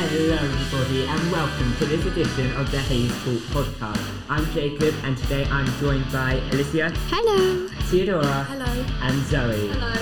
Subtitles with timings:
[0.00, 4.08] Hello, everybody, and welcome to this edition of the Hayes Talk podcast.
[4.28, 7.66] I'm Jacob, and today I'm joined by Alicia, Hello.
[7.90, 8.84] Theodora, Hello.
[9.02, 9.68] and Zoe.
[9.68, 9.92] Hello.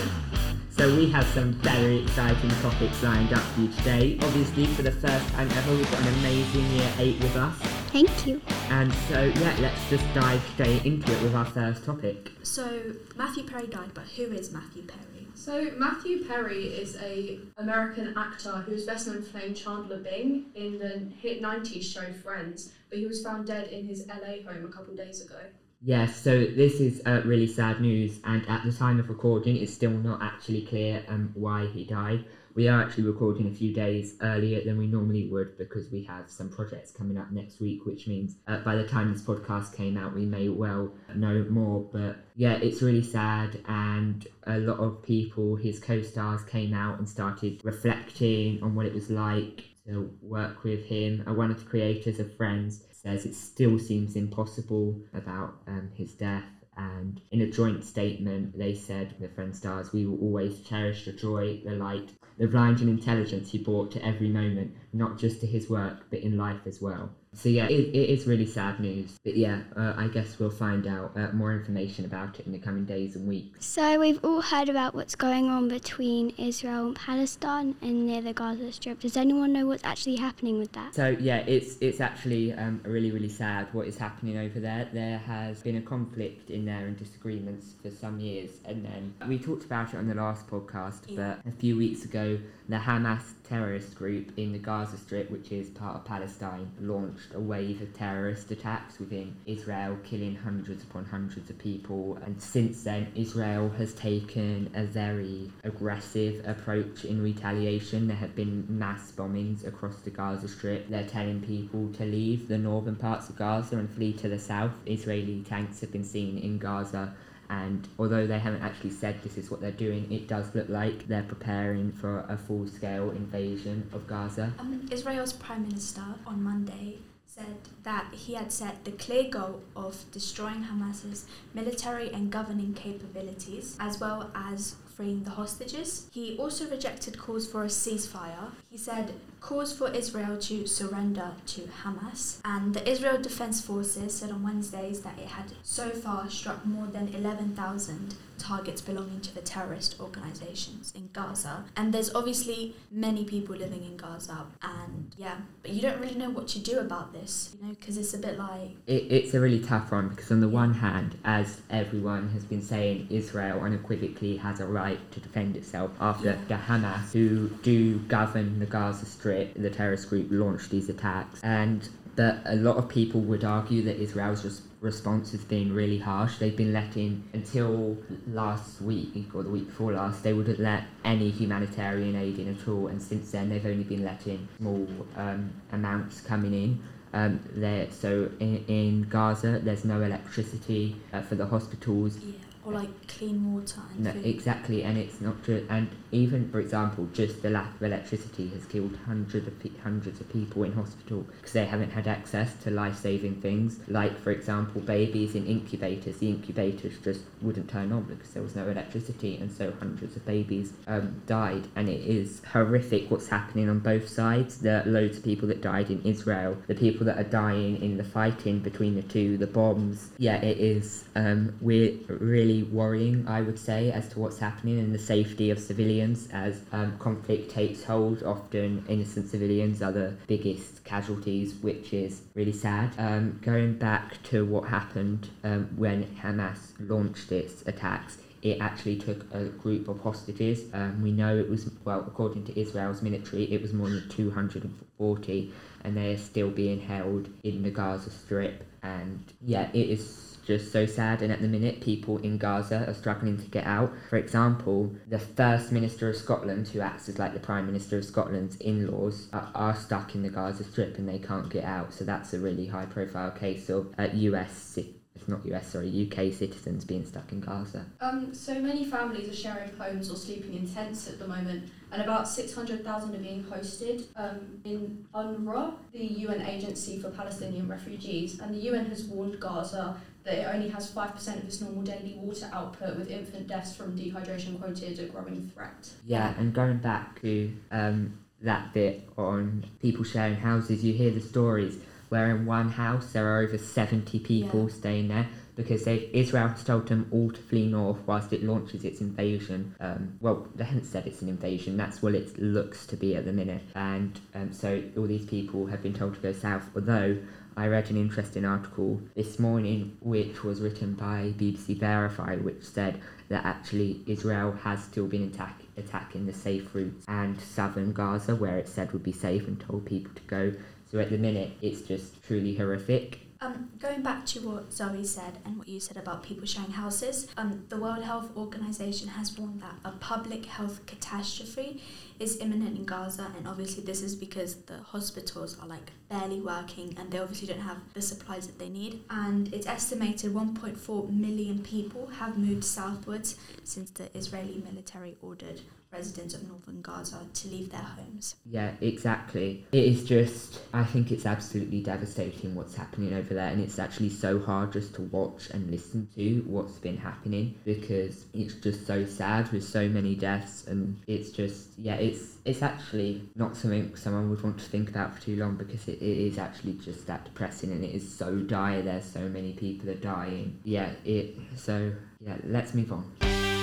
[0.71, 4.19] So we have some very exciting topics lined up for you today.
[4.23, 7.57] Obviously, for the first time ever, we've got an amazing year eight with us.
[7.91, 8.43] Thank you.
[8.69, 12.33] And so, yeah, let's just dive straight into it with our first topic.
[12.43, 15.16] So Matthew Perry died, but who is Matthew Perry?
[15.37, 20.47] So Matthew Perry is a American actor who is best known for playing Chandler Bing
[20.55, 24.65] in the hit 90s show Friends, but he was found dead in his LA home
[24.65, 25.51] a couple days ago.
[25.83, 29.73] Yes, so this is uh, really sad news, and at the time of recording, it's
[29.73, 32.25] still not actually clear um, why he died.
[32.57, 36.31] We are actually recording a few days earlier than we normally would because we have
[36.31, 39.99] some projects coming up next week, which means uh, by the time this podcast came
[39.99, 41.87] out, we may well know more.
[41.93, 46.99] But yeah, it's really sad, and a lot of people, his co stars, came out
[46.99, 51.25] and started reflecting on what it was like to work with him.
[51.29, 56.15] Uh, one of the creators of Friends says it still seems impossible about um, his
[56.15, 56.45] death.
[56.79, 61.13] And in a joint statement, they said, the Friends stars, we will always cherish the
[61.13, 65.47] joy, the light, the range and intelligence he brought to every moment, not just to
[65.47, 67.11] his work, but in life as well.
[67.37, 69.19] So yeah, it, it is really sad news.
[69.23, 72.59] But yeah, uh, I guess we'll find out uh, more information about it in the
[72.59, 73.67] coming days and weeks.
[73.67, 78.33] So we've all heard about what's going on between Israel and Palestine and near the
[78.33, 79.01] Gaza Strip.
[79.01, 80.95] Does anyone know what's actually happening with that?
[80.95, 84.89] So yeah, it's it's actually um, really really sad what is happening over there.
[84.91, 89.39] There has been a conflict in there and disagreements for some years, and then we
[89.39, 91.15] talked about it on the last podcast.
[91.15, 92.39] But a few weeks ago,
[92.71, 97.41] the Hamas terrorist group in the Gaza Strip, which is part of Palestine, launched a
[97.41, 102.19] wave of terrorist attacks within Israel, killing hundreds upon hundreds of people.
[102.25, 108.09] And since then, Israel has taken a very aggressive approach in retaliation.
[108.09, 110.89] There have been mass bombings across the Gaza Strip.
[110.89, 114.73] They're telling people to leave the northern parts of Gaza and flee to the south.
[114.87, 117.15] Israeli tanks have been seen in Gaza
[117.51, 121.07] and although they haven't actually said this is what they're doing, it does look like
[121.09, 124.53] they're preparing for a full scale invasion of Gaza.
[124.59, 130.05] Um, Israel's Prime Minister on Monday said that he had set the clear goal of
[130.11, 136.09] destroying Hamas's military and governing capabilities, as well as freeing the hostages.
[136.13, 138.53] He also rejected calls for a ceasefire.
[138.71, 142.39] He said calls for Israel to surrender to Hamas.
[142.45, 146.87] And the Israel Defense Forces said on Wednesdays that it had so far struck more
[146.87, 151.65] than 11,000 targets belonging to the terrorist organizations in Gaza.
[151.77, 154.47] And there's obviously many people living in Gaza.
[154.63, 157.97] And yeah, but you don't really know what to do about this, you know, because
[157.97, 161.17] it's a bit like It, it's a really tough one because, on the one hand,
[161.25, 166.37] as everyone has been saying, Israel unequivocally has a right to defend itself after Yeah.
[166.49, 171.41] the Hamas, who do govern the Gaza Strip, the terrorist group, launched these attacks.
[171.43, 175.99] And that a lot of people would argue that Israel's res- response has been really
[175.99, 176.39] harsh.
[176.39, 181.31] They've been letting, until last week or the week before last, they wouldn't let any
[181.31, 182.89] humanitarian aid in at all.
[182.89, 186.83] And since then, they've only been letting small um, amounts coming in.
[187.13, 192.19] Um, there, so in, in Gaza, there's no electricity uh, for the hospitals.
[192.19, 192.33] yeah,
[192.67, 194.27] or like clean water and No, food.
[194.27, 195.65] exactly, and it's not just.
[195.71, 200.21] And even, for example, just the lack of electricity has killed hundreds of pe- hundreds
[200.21, 204.81] of people in hospital because they haven't had access to life-saving things, like, for example,
[204.81, 206.19] babies in incubators.
[206.19, 210.27] The incubators just wouldn't turn on because there was no electricity, and so hundreds of
[210.27, 211.69] babies um, died.
[211.77, 214.59] And it is horrific what's happening on both sides.
[214.59, 218.05] the loads of people that died in Israel, the people that are dying in the
[218.05, 220.11] fighting between the two, the bombs.
[220.19, 221.05] Yeah, it is.
[221.15, 225.59] Um, we're really worrying, I would say, as to what's happening and the safety of
[225.59, 228.23] civilians as um, conflict takes hold.
[228.23, 232.93] Often, innocent civilians are the biggest casualties, which is really sad.
[232.99, 239.27] Um, going back to what happened um, when Hamas launched its attacks, it actually took
[239.35, 240.73] a group of hostages.
[240.73, 245.53] Um, we know it was, well, according to Israel's military, it was more than 240,
[245.85, 248.65] and they are still being held in the Gaza Strip.
[248.83, 251.23] And yeah, it is just so sad.
[251.23, 253.93] And at the minute, people in Gaza are struggling to get out.
[254.09, 258.05] For example, the First Minister of Scotland, who acts as like the Prime Minister of
[258.05, 261.93] Scotland's in laws, are, are stuck in the Gaza Strip and they can't get out.
[261.93, 264.79] So that's a really high profile case of uh, US,
[265.17, 267.87] it's not US, sorry, UK citizens being stuck in Gaza.
[268.01, 272.03] Um, so many families are sharing homes or sleeping in tents at the moment, and
[272.03, 278.41] about 600,000 are being hosted um, in UNRWA, the UN Agency for Palestinian Refugees.
[278.41, 279.97] And the UN has warned Gaza
[280.27, 283.97] that it only has 5% of its normal daily water output, with infant deaths from
[283.97, 285.91] dehydration quoted a growing threat.
[286.07, 291.21] Yeah, and going back to um, that bit on people sharing houses, you hear the
[291.21, 291.79] stories
[292.09, 294.75] where in one house there are over 70 people Yeah.
[294.75, 298.85] staying there because they Israel has told them all to flee north whilst it launches
[298.85, 299.75] its invasion.
[299.81, 301.77] Um, well, they haven't said it's an invasion.
[301.77, 303.63] That's what it looks to be at the minute.
[303.75, 306.69] And um, so all these people have been told to go south.
[306.75, 307.19] Although
[307.57, 313.01] I read an interesting article this morning, which was written by BBC Verify, which said
[313.31, 318.59] that actually Israel has still been attack- attacking the safe routes and southern Gaza, where
[318.59, 320.53] it said would be safe, and told people to go.
[320.91, 323.26] So at the minute, it's just truly horrific.
[323.41, 327.29] Um, going back to what Zoe said and what you said about people sharing houses,
[327.37, 331.83] um, the World Health Organization has warned that a public health catastrophe
[332.19, 336.97] is imminent in Gaza, and obviously this is because the hospitals are like barely working
[336.99, 339.05] and they obviously don't have the supplies that they need.
[339.11, 345.61] And it's estimated 1.4 million people have moved southwards since the Israeli military ordered
[345.93, 348.37] residents of northern Gaza to leave their homes.
[348.45, 349.67] Yeah, exactly.
[349.73, 354.11] It is just, I think it's absolutely devastating what's happening over there, and it's actually
[354.11, 359.05] so hard just to watch and listen to what's been happening because it's just so
[359.05, 364.31] sad with so many deaths, and it's just, yeah, it's it's actually not something someone
[364.31, 367.25] would want to think about for too long because it, it is actually just that
[367.25, 368.83] depressing and it is so dire.
[368.83, 370.59] There's so many people are dying.
[370.63, 371.35] Yeah, it.
[371.57, 373.56] So yeah, let's move on.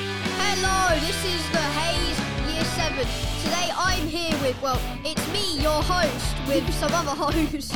[0.55, 2.19] Hello, this is the Hayes
[2.53, 2.95] Year 7.
[3.41, 7.73] Today I'm here with, well, it's me, your host, with some other host,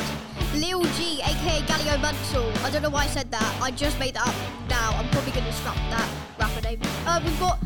[0.54, 2.52] Lil G, aka Galileo Mansell.
[2.64, 4.36] I don't know why I said that, I just made that up
[4.70, 4.92] now.
[4.92, 6.08] I'm probably going to scrap that
[6.38, 6.80] rapper name.
[7.08, 7.58] Uh, we've got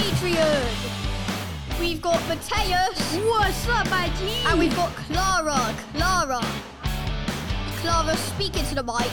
[0.00, 0.64] Adrian,
[1.78, 4.32] we've got Mateus, What's up, my G?
[4.46, 5.74] and we've got Clara.
[5.92, 6.40] Clara.
[7.82, 9.12] Clara, speak into the mic.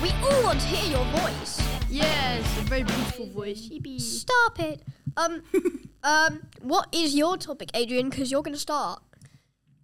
[0.00, 1.63] We all want to hear your voice.
[1.94, 3.70] Yes, a very beautiful voice.
[3.98, 4.82] Stop it.
[5.16, 5.42] Um,
[6.02, 8.10] um, what is your topic, Adrian?
[8.10, 9.00] Because you're gonna start.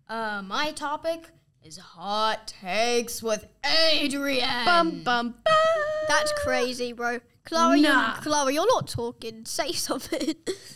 [0.08, 1.28] Uh, my topic
[1.62, 3.46] is hot takes with
[3.92, 4.64] Adrian.
[4.64, 5.84] Bum bum bum.
[6.08, 7.20] That's crazy, bro.
[7.44, 8.16] Clara, Nah.
[8.16, 9.44] you, Clara, you're not talking.
[9.44, 10.34] Say something.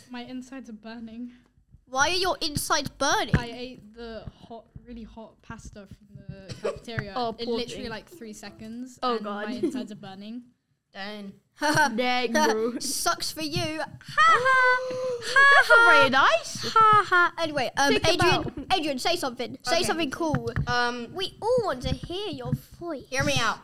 [0.09, 1.31] My insides are burning.
[1.87, 3.35] Why are your insides burning?
[3.37, 7.89] I ate the hot, really hot pasta from the cafeteria Oh, in poor literally thing.
[7.91, 8.97] like three seconds.
[9.03, 9.45] Oh, and God.
[9.47, 10.43] My insides are burning.
[10.95, 11.33] Dang.
[11.95, 12.79] Dang, bro.
[12.79, 13.79] Sucks for you.
[13.79, 13.85] Ha
[14.17, 14.79] ha.
[14.89, 15.91] Ha That's ha.
[15.99, 16.73] very nice.
[16.73, 17.33] Ha ha.
[17.41, 19.57] Anyway, um, Think Adrian, about- Adrian, say something.
[19.63, 19.83] Say Okay.
[19.83, 20.51] something cool.
[20.67, 23.03] Um, We all want to hear your voice.
[23.09, 23.59] hear me out.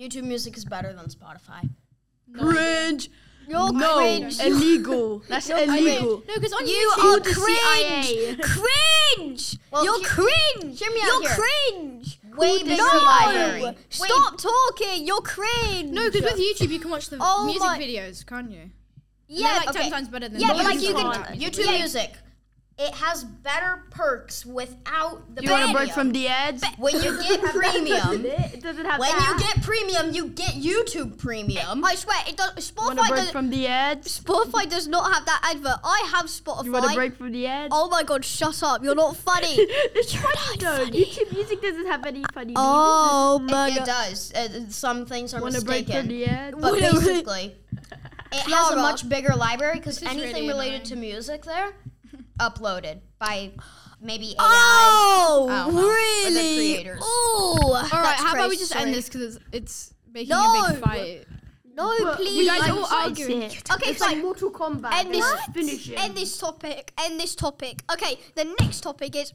[0.00, 1.68] YouTube Music is better than Spotify.
[2.38, 3.10] Cringe.
[3.48, 4.40] You're No, cringe.
[4.40, 5.22] illegal.
[5.28, 6.22] That's You're illegal.
[6.26, 8.06] No, because on You YouTube, are the cringe.
[8.06, 8.36] CIA.
[9.16, 9.58] Cringe.
[9.70, 10.78] Well, You're hear- cringe.
[10.80, 11.36] hear me out You're here.
[11.70, 12.15] cringe.
[12.36, 13.02] Way the bigger No.
[13.04, 13.76] library.
[13.88, 15.06] Stop talking.
[15.06, 15.90] You're cringe.
[15.90, 18.70] no, because with YouTube you can watch the Oh music my- videos, can't you?
[19.28, 19.82] Yeah, They're like okay.
[19.82, 21.06] ten times better than Yeah, but like you can-
[21.38, 21.78] YouTube Yeah.
[21.78, 22.12] Music.
[22.78, 26.62] It has better perks without the Do you want a break from the ads?
[26.76, 29.38] When you get premium, It doesn't have when that.
[29.40, 31.82] you get premium, you get YouTube Premium.
[31.82, 32.72] I swear, it does.
[32.76, 33.30] Want a Spotify break does.
[33.30, 34.20] from the ads?
[34.20, 35.78] Spotify does not have that advert.
[35.82, 36.64] I have Spotify.
[36.66, 37.72] You want a break from the ads?
[37.74, 38.84] Oh my god, shut up!
[38.84, 39.46] You're not funny.
[39.56, 40.84] it's funny though.
[40.94, 43.86] YouTube Music doesn't have any funny oh It, my it god.
[43.86, 44.32] does.
[44.34, 46.08] Uh, some things are Want a break from mistaken.
[46.08, 46.56] the ads?
[46.60, 47.56] But basically,
[48.32, 50.84] it has a much bigger library because anything really related annoying.
[50.84, 51.72] to music there,
[52.38, 53.52] uploaded by
[54.00, 54.38] maybe AI.
[54.38, 56.74] Oh, know, or the really?
[56.74, 57.00] creators.
[57.02, 57.58] Oh,
[57.92, 60.66] All right, how about we just end this because it's, it's making a No.
[60.70, 61.24] big fight.
[61.74, 62.36] No, But please.
[62.38, 63.42] You guys Like, are all arguing.
[63.42, 63.70] it.
[63.70, 64.14] Okay, it's fine.
[64.14, 64.92] like Mortal Kombat.
[64.94, 65.98] End They this- just finish it.
[66.02, 66.92] End this topic.
[66.98, 67.82] End this topic.
[67.92, 69.32] Okay, the next topic is.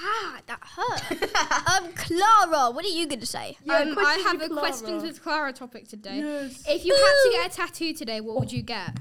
[0.00, 1.82] Ah, that hurt.
[1.82, 3.58] um, Clara, what are you gonna say?
[3.64, 4.60] Yeah, um, I have with a Clara.
[4.60, 6.18] questions with Clara topic today.
[6.20, 6.62] Yes.
[6.68, 8.96] If you had to get a tattoo today, what would you get?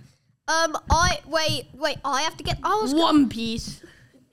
[0.47, 1.97] Um, I wait, wait.
[2.05, 2.57] I have to get.
[2.63, 2.93] I was.
[2.93, 3.81] One Piece.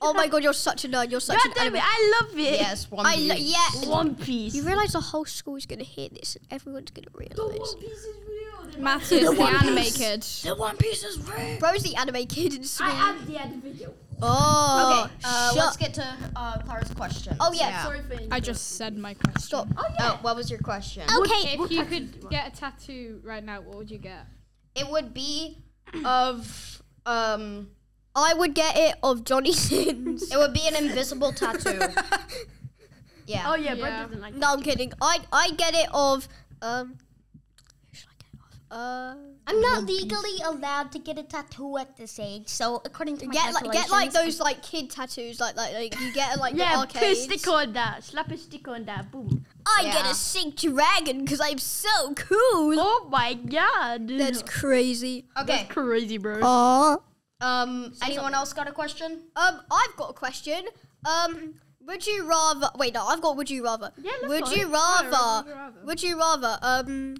[0.00, 1.10] Oh my god, you're such a nerd.
[1.10, 1.76] You're such God an damn anime.
[1.76, 2.60] it, I love it.
[2.60, 3.28] Yes, one I piece.
[3.30, 3.90] lo- yeah.
[3.90, 4.54] One Piece.
[4.54, 7.74] You realize the whole school is gonna hear this, and everyone's gonna realize.
[7.74, 8.82] Piece is real.
[8.82, 10.22] Matthias, the anime kid.
[10.22, 11.58] The One Piece is real.
[11.58, 12.88] Bro's the anime kid in school.
[12.90, 13.94] I added the end video.
[14.20, 17.36] oh, Okay, uh, shut- let's get to uh, Clara's question.
[17.40, 17.82] Oh yeah.
[17.82, 19.40] Sorry for I just said my question.
[19.40, 19.68] Stop.
[19.76, 20.18] Oh, yeah.
[20.20, 21.04] what was your question?
[21.04, 21.56] Okay.
[21.58, 24.26] If you could get a tattoo right now, what would you get?
[24.74, 25.63] It would be
[26.04, 27.70] of um.
[28.16, 30.30] I would get it of Johnny Sins.
[30.30, 31.80] It would be an invisible tattoo.
[33.26, 33.44] Yeah.
[33.46, 33.80] Oh yeah, Yeah.
[33.80, 34.92] Brett doesn't like no, I'm kidding.
[35.00, 36.28] I I get it of
[36.60, 36.98] um.
[37.90, 38.63] Who should I get it of?
[38.74, 39.14] Uh.
[39.46, 43.32] I'm not legally allowed to get a tattoo at this age, so according to my
[43.34, 46.54] Get like get like those like kid tattoos like like, like you get at, like
[46.54, 47.22] the Yeah, put a arcades.
[47.24, 48.02] sticker on that.
[48.04, 49.12] Slap a sticker on that.
[49.12, 49.44] Boom.
[49.66, 50.10] I get Yeah.
[50.10, 52.74] a sick dragon because I'm so cool.
[52.80, 54.08] Oh my god.
[54.08, 55.26] That's crazy.
[55.38, 55.46] Okay.
[55.46, 56.40] That's crazy, bro.
[56.42, 56.96] Aw.
[57.42, 59.20] Um, anyone else got a question?
[59.36, 60.64] Um, I've got a question.
[61.04, 61.54] Um,
[61.86, 62.70] would you rather?
[62.78, 63.36] Wait, no, I've got.
[63.36, 63.92] Would you rather?
[63.98, 65.44] Yeah, would you Fire, rather?
[65.44, 65.84] would you rather?
[65.84, 66.58] Would you rather?
[66.62, 67.16] Um,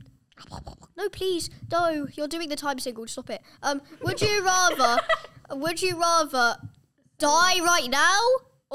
[0.96, 2.06] no, please, no.
[2.14, 3.06] You're doing the time single.
[3.06, 3.42] Stop it.
[3.62, 5.00] Um, would you rather?
[5.50, 6.56] would you rather
[7.18, 8.20] die right now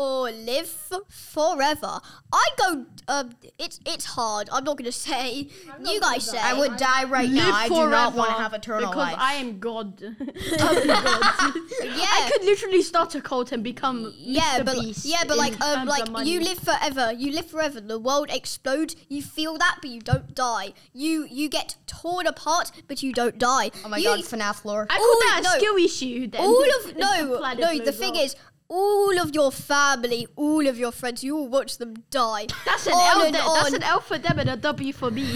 [0.03, 1.99] or live f- forever?
[2.31, 2.85] I go.
[3.07, 4.49] Um, it's it's hard.
[4.51, 5.47] I'm not gonna say.
[5.83, 6.37] You guys say.
[6.39, 7.51] I would die right now.
[7.53, 9.15] I do not want to have eternal because life.
[9.17, 10.01] I am God.
[10.59, 11.53] I'm God.
[11.81, 12.15] Yeah.
[12.17, 14.65] I could literally start a cult and become Yeah, Mr.
[14.65, 17.11] but Beast yeah, but like um, like you live forever.
[17.13, 17.81] You live forever.
[17.81, 18.95] The world explodes.
[19.09, 20.73] You feel that, but you don't die.
[20.93, 23.71] You you get torn apart, but you don't die.
[23.83, 24.87] oh my You- god, FNAF lore.
[24.89, 25.49] I all- call that a no.
[25.57, 26.27] skill issue.
[26.27, 26.41] Then.
[26.41, 27.77] all of no no.
[27.85, 28.23] The thing up.
[28.23, 28.35] is,
[28.69, 32.45] all of your family, all of your friends, you all watch them die.
[32.65, 33.25] that's an on L.
[33.25, 33.75] and there- That's on.
[33.75, 35.23] an L for them and a W for me.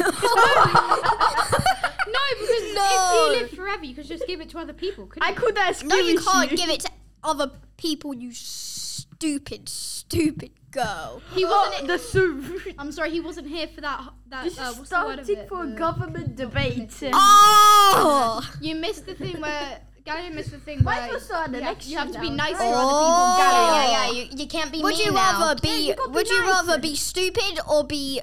[2.05, 2.85] No, because No.
[2.85, 5.07] if you live forever, you could just give it to other people.
[5.07, 5.35] Couldn't I you?
[5.35, 6.91] call that a skill No, you can't give it to
[7.23, 8.13] other people.
[8.13, 11.21] You stupid, stupid girl.
[11.33, 11.87] He wasn't.
[11.87, 12.75] The so rude.
[12.77, 14.01] I'm sorry, he wasn't here for that.
[14.27, 15.49] That This uh, is what's the word of starting it?
[15.49, 16.91] for a The- government debate.
[17.13, 18.47] Oh.
[18.61, 21.53] You missed the thing where Gallio missed the thing Might where as well start an
[21.55, 22.43] you, have, you have to be election now.
[22.43, 23.35] nice to other Oh.
[23.37, 23.51] people.
[23.51, 23.91] Gallio.
[23.91, 25.39] yeah, yeah, you, you can't be Would me you now.
[25.39, 25.87] rather be?
[25.87, 26.49] you gotta be would you nice.
[26.49, 28.21] rather be stupid or be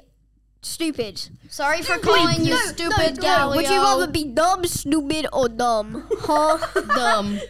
[0.61, 1.29] stupid?
[1.49, 3.55] Sorry for Wait, calling you no, stupid, no, Galileo.
[3.57, 6.07] Would you rather be dumb, stupid, or dumb?
[6.19, 6.57] Huh?
[6.95, 7.39] dumb?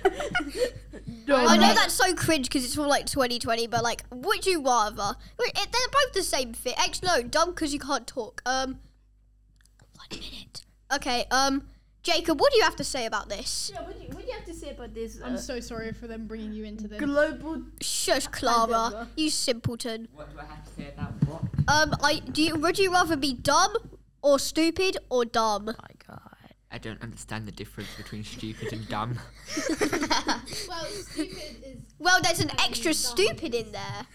[1.33, 5.15] I know that's so cringe because it's from like 2020, but like, would you rather?
[5.39, 6.73] Wait, it- They're both the same thing.
[6.77, 8.41] Actually, no, dumb because you can't talk.
[8.45, 8.79] Um,
[9.95, 10.63] one minute.
[10.93, 11.25] Okay.
[11.31, 11.67] Um,
[12.03, 13.71] Jacob, what do you have to say about this?
[13.73, 15.19] Yeah, what do, you, what do you have to say about this?
[15.23, 16.99] I'm uh, so sorry for them bringing you into this.
[16.99, 17.61] global.
[17.79, 19.07] Shush, Clara.
[19.15, 20.07] You simpleton.
[20.13, 21.43] What do I have to say about what?
[21.67, 22.41] Um, I do.
[22.41, 23.75] You, would you rather be dumb
[24.23, 25.65] or stupid or dumb?
[25.65, 25.73] my
[26.07, 26.19] god.
[26.71, 29.19] I don't understand the difference between stupid and dumb.
[30.67, 31.77] well, stupid is.
[31.99, 34.07] Well, there's an extra stupid in there.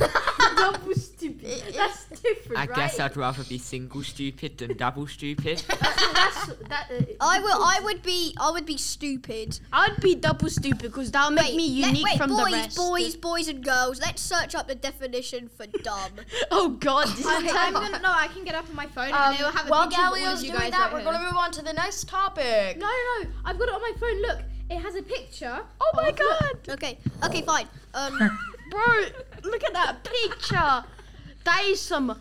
[0.56, 1.62] double stupid.
[1.74, 2.74] That's different, I right?
[2.74, 5.62] guess I'd rather be single stupid than double stupid.
[5.68, 6.90] That's that.
[6.90, 7.62] Uh, I will.
[7.62, 8.34] I would be.
[8.40, 9.60] I would be stupid.
[9.72, 12.52] I'd be double stupid because that'll make Wait, me let- unique wait, from boys, the
[12.52, 12.76] rest.
[12.78, 14.00] boys, boys, and girls.
[14.00, 16.12] Let's search up the definition for dumb.
[16.50, 18.10] Oh god, this I'm, is I'm gonna no.
[18.10, 20.00] I can get up on my phone Um, and it will have a while picture
[20.00, 21.12] of all Galilio's of you doing guys that, right we're here.
[21.12, 22.78] gonna move on to the next topic.
[22.78, 23.30] No, no, no.
[23.44, 24.22] I've got it on my phone.
[24.22, 24.38] Look,
[24.70, 25.60] it has a picture.
[25.80, 26.98] Oh my of- god, Okay.
[27.24, 27.42] Okay.
[27.42, 27.66] Fine.
[27.94, 28.18] Um.
[28.70, 29.04] bro!
[29.44, 30.84] Look at that picture.
[31.44, 32.20] That is some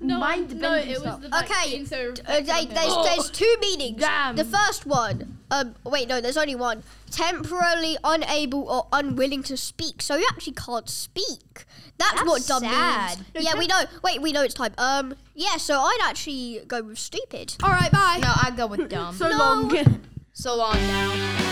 [0.00, 1.20] No, mind no, bending it was stuff.
[1.20, 4.00] the like, Okay, insert Uh, they, there's, there's two meanings.
[4.00, 4.36] Damn.
[4.36, 6.82] The first one, um, wait, no, there's only one.
[7.10, 10.00] Temporarily unable or unwilling to speak.
[10.00, 11.66] So you actually can't speak.
[11.98, 13.18] That's, That's what dumb sad.
[13.34, 13.44] means.
[13.46, 13.82] yeah, we know.
[14.02, 14.72] Wait, we know it's time.
[14.78, 15.58] Um, yeah.
[15.58, 17.56] So I'd actually go with stupid.
[17.62, 18.18] All right, bye.
[18.22, 19.14] No, I go with dumb.
[19.14, 19.70] so long.
[20.32, 21.49] so long now.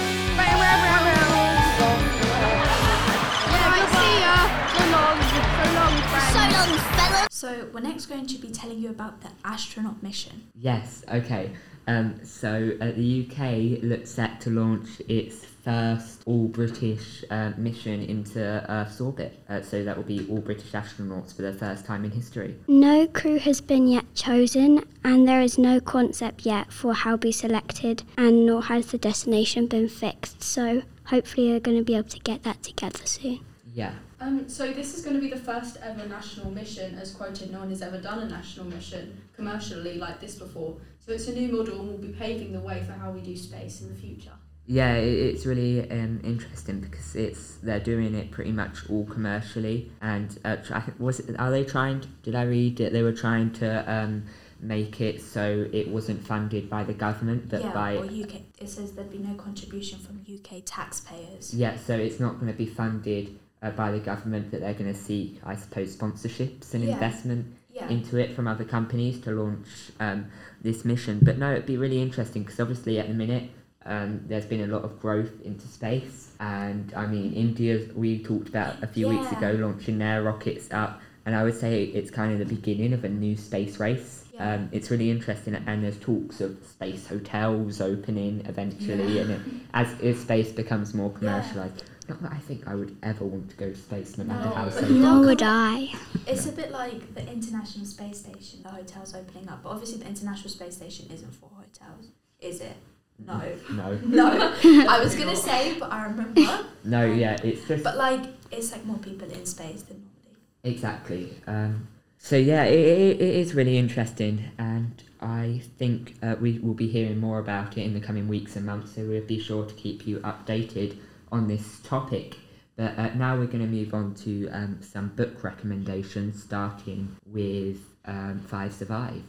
[7.30, 10.50] So we're next going to be telling you about the astronaut mission.
[10.56, 11.52] Yes, okay.
[11.86, 18.00] Um, so uh, the UK looks set to launch its first all British uh, mission
[18.00, 19.38] into Earth's orbit.
[19.50, 22.56] Uh, so that will be all British astronauts for the first time in history.
[22.66, 27.32] No crew has been yet chosen, and there is no concept yet for how be
[27.32, 30.42] selected, and nor has the destination been fixed.
[30.42, 33.40] So hopefully, they're going to be able to get that together soon.
[33.74, 33.92] Yeah.
[34.20, 37.52] Um, so this is going to be the first ever national mission, as quoted.
[37.52, 40.76] No one has ever done a national mission commercially like this before.
[41.04, 43.36] So it's a new model and we'll be paving the way for how we do
[43.36, 44.32] space in the future.
[44.70, 49.90] Yeah, it, it's really um, interesting because it's they're doing it pretty much all commercially,
[50.02, 52.04] and uh, tr- I think was it, are they trying?
[52.22, 52.92] Did I read it?
[52.92, 54.24] They were trying to um,
[54.60, 58.42] make it so it wasn't funded by the government, but yeah, by or UK.
[58.60, 61.54] It says there'd be no contribution from UK taxpayers.
[61.54, 61.76] yeah.
[61.78, 64.98] So it's not going to be funded uh, by the government, but they're going to
[65.00, 66.92] seek, I suppose, sponsorships and Yeah.
[66.92, 67.88] investment Yeah.
[67.88, 69.66] into it from other companies to launch
[69.98, 70.26] um,
[70.60, 71.20] this mission.
[71.22, 73.44] But no, it'd be really interesting because obviously at the minute
[73.88, 78.48] um, there's been a lot of growth into space, and I mean India we talked
[78.48, 82.32] about a few weeks ago launching their rockets up, and I would say it's kind
[82.32, 84.26] of the beginning of a new space race.
[84.34, 84.54] Yeah.
[84.54, 89.40] Um, it's really interesting, and there's talks of space hotels opening eventually, and it,
[89.74, 91.82] as if space becomes more commercialized.
[92.08, 94.54] Not that I think I would ever want to go to space, no matter No.
[94.54, 94.88] how safe.
[94.88, 95.92] Nor would I.
[96.26, 98.62] It's a bit like the International Space Station.
[98.62, 102.06] The hotel's opening up, but obviously the International Space Station isn't for hotels,
[102.40, 102.76] is it?
[103.18, 103.42] No.
[103.72, 104.46] No, No.
[104.88, 106.64] I was gonna say, but I remember.
[106.84, 108.20] no, yeah, it's just But like,
[108.50, 110.38] it's like more people in space than normally.
[110.64, 111.40] Exactly.
[111.46, 116.74] Um, So yeah, it, it, it is really interesting, and I think uh, we will
[116.74, 118.94] be hearing more about it in the coming weeks and months.
[118.94, 120.96] So we'll be sure to keep you updated
[121.30, 122.36] on this topic.
[122.76, 127.78] But uh, now we're going to move on to um, some book recommendations, starting with
[128.04, 129.22] um, Five Survive.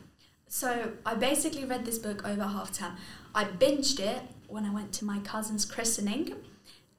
[0.48, 2.96] So I basically read this book over half term.
[3.34, 6.36] I binged it when I went to my cousin's christening.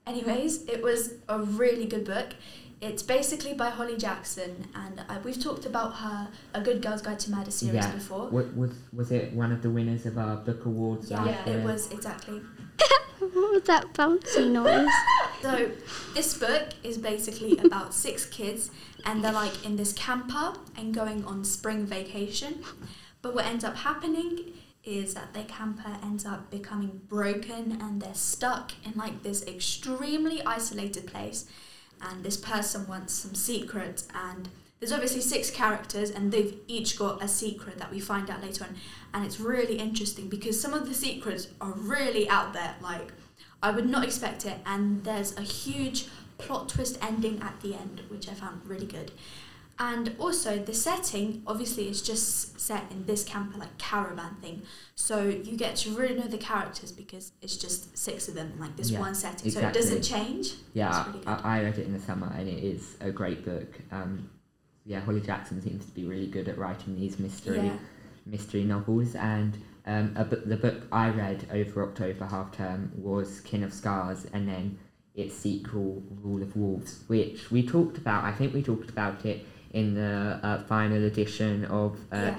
[0.07, 2.35] Anyways, it was a really good book.
[2.81, 7.19] It's basically by Holly Jackson, and uh, we've talked about her A Good Girl's Guide
[7.21, 7.93] to Murder series yeah.
[7.93, 8.29] before.
[8.29, 11.11] Was, was was it one of the winners of our book awards?
[11.11, 12.41] Yeah, last it was exactly.
[13.21, 14.89] What was that bouncy noise?
[15.43, 15.71] So
[16.15, 18.71] this book is basically about six kids,
[19.05, 22.63] and they're like in this camper and going on spring vacation.
[23.23, 24.53] But what ends up happening
[24.99, 30.43] is that their camper ends up becoming broken, and they're stuck in like this extremely
[30.45, 31.47] isolated place.
[32.03, 37.23] And this person wants some secrets, and there's obviously six characters, and they've each got
[37.23, 38.77] a secret that we find out later on.
[39.13, 43.13] And it's really interesting because some of the secrets are really out there, like.
[43.63, 46.07] I would not expect it, and there's a huge
[46.39, 49.13] plot twist ending at the end, which I found really good.
[49.83, 54.61] And also, the setting obviously is just set in this camper, like caravan thing.
[54.95, 58.61] So you get to really know the characters because it's just six of them in
[58.61, 59.47] like this Yeah, one setting.
[59.47, 59.53] exactly.
[59.63, 60.53] So it doesn't change.
[60.75, 61.27] Yeah, really.
[61.27, 63.81] I, I read it in the summer, and it is a great book.
[63.91, 64.29] Um,
[64.85, 67.79] yeah, Holly Jackson seems to be really good at writing these mystery Yeah.
[68.27, 69.57] mystery novels, and
[69.87, 74.27] um, a book, the book I read over October half term was King of Scars,
[74.35, 74.79] and then
[75.15, 78.25] its sequel, Rule of Wolves, which we talked about.
[78.25, 82.35] I think we talked about it in the uh, final edition of uh,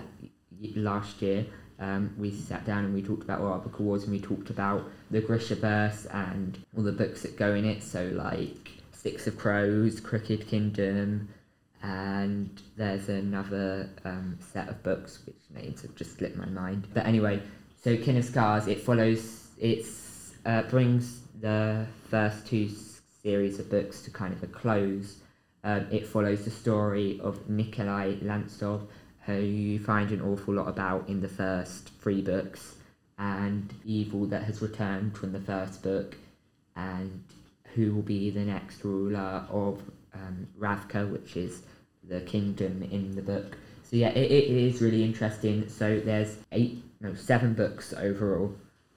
[0.61, 1.45] y- last year.
[1.79, 4.49] Um, we sat down and we talked about all our book awards, and we talked
[4.49, 7.81] about the Grishaverse and all the books that go in it.
[7.81, 11.29] So like Six of Crows, Crooked Kingdom,
[11.81, 16.87] and there's another um, set of books which names have just slipped my mind.
[16.93, 17.41] But anyway,
[17.83, 22.69] so King of Scars, it follows, it's uh, brings the first two
[23.23, 25.17] series of books to kind of a close.
[25.63, 28.87] Um, it follows the story of Nikolai Lantsov,
[29.25, 32.75] who you find an awful lot about in the first three books,
[33.19, 36.17] and evil that has returned from the first book,
[36.75, 37.23] and
[37.75, 39.81] who will be the next ruler of
[40.13, 41.61] um, Ravka, which is
[42.07, 43.57] the kingdom in the book.
[43.83, 45.69] So yeah, it, it is really interesting.
[45.69, 48.55] So there's eight, no, seven books overall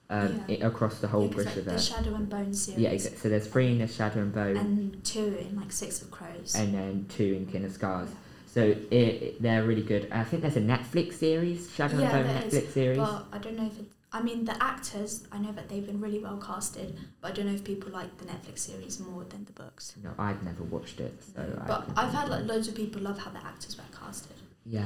[0.09, 0.55] um, Yeah.
[0.63, 1.95] i across the whole Yeah, 'cause, like, the Grishaverse.
[1.95, 2.81] Shadow and Bone series.
[2.81, 3.19] Yeah, exactly.
[3.19, 6.53] So there's three in the Shadow and Bone, and, two in like Six of Crows.
[6.55, 8.09] And then two in King of Scars.
[8.47, 10.07] So it, it, they're really good.
[10.11, 12.99] I think there's a Netflix series, Shadow Yeah, and Bone there is, Netflix series.
[12.99, 13.85] But I don't know if it.
[14.13, 17.47] I mean, the actors, I know that they've been really well casted, but I don't
[17.47, 19.93] know if people like the Netflix series more than the books.
[20.01, 23.31] No, I've never watched it, so But I've had like loads of people love how
[23.31, 24.37] the actors were casted.
[24.65, 24.85] yeah.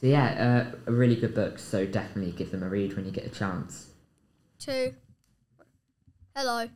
[0.00, 1.58] So yeah, uh, a really good book.
[1.58, 3.88] So definitely give them a read when you get a chance.
[4.64, 4.94] Two.
[6.36, 6.68] Hello.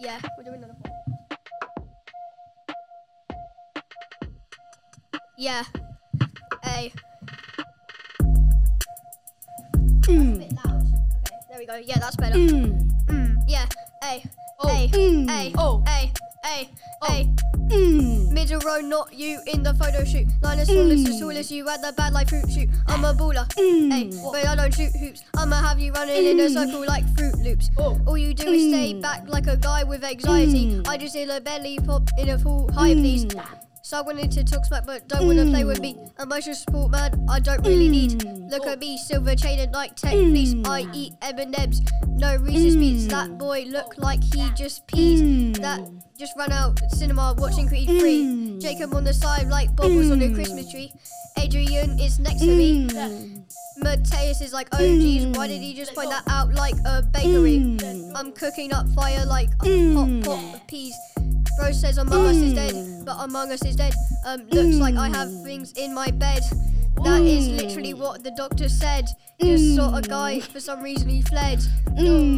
[0.00, 0.90] Yeah, we're doing another one.
[5.38, 5.62] Yeah.
[6.64, 6.92] Hey.
[9.72, 10.34] That's mm.
[10.34, 10.82] a bit loud.
[10.82, 11.76] Okay, there we go.
[11.76, 12.34] Yeah, that's better.
[12.34, 12.90] Mm.
[13.06, 13.36] mm.
[13.46, 13.66] Yeah.
[14.02, 14.24] A.
[14.58, 14.68] Oh.
[14.68, 14.88] A.
[14.88, 15.26] Hey.
[15.28, 15.52] A.
[15.56, 15.84] Oh.
[15.86, 16.12] Hey.
[16.44, 16.70] Hey.
[17.04, 18.21] Hey.
[18.32, 20.26] Middle row, not you in the photo shoot.
[20.42, 21.56] Linus Wallace, the tallest, mm.
[21.56, 22.68] you at the bad like fruit shoot.
[22.86, 23.46] I'm a baller.
[23.54, 23.92] Mm.
[23.92, 25.22] Hey, but I don't shoot hoops.
[25.36, 26.54] I'ma have you running in a mm.
[26.54, 27.70] circle like Fruit Loops.
[27.78, 28.00] Oh.
[28.06, 30.80] All you do is stay back like a guy with anxiety.
[30.88, 33.26] I just feel a belly pop in a full high, please.
[33.84, 35.98] So I wanted to talk smack, but don't wanna play with me.
[36.20, 38.12] Emotional support, man, I don't really need.
[38.20, 38.48] Mm.
[38.48, 40.30] Look at me, silver chain and like tech mm.
[40.30, 40.54] fleece.
[40.64, 43.06] I eat M&M's, no Reese's Beats.
[43.06, 43.10] Mm.
[43.10, 45.58] That boy look like he just pees.
[45.58, 45.80] That
[46.16, 48.60] just ran out cinema watching Creed 3.
[48.60, 50.92] Jacob on the side like bubbles on a Christmas tree.
[51.36, 52.86] Adrian is next to me.
[53.78, 57.76] Mateus is like, oh geez, why did he just point that out like a bakery?
[58.14, 60.94] I'm cooking up fire like a hot pot of peas.
[61.58, 63.04] Bro says Among Us is dead, mm.
[63.04, 63.92] but Among Us is dead.
[64.24, 65.44] Um, looks like I have mm.
[65.44, 66.42] things in my bed.
[67.04, 67.56] That is mm.
[67.56, 69.06] literally what the doctor said.
[69.40, 71.60] Just saw a guy, for some reason he fled.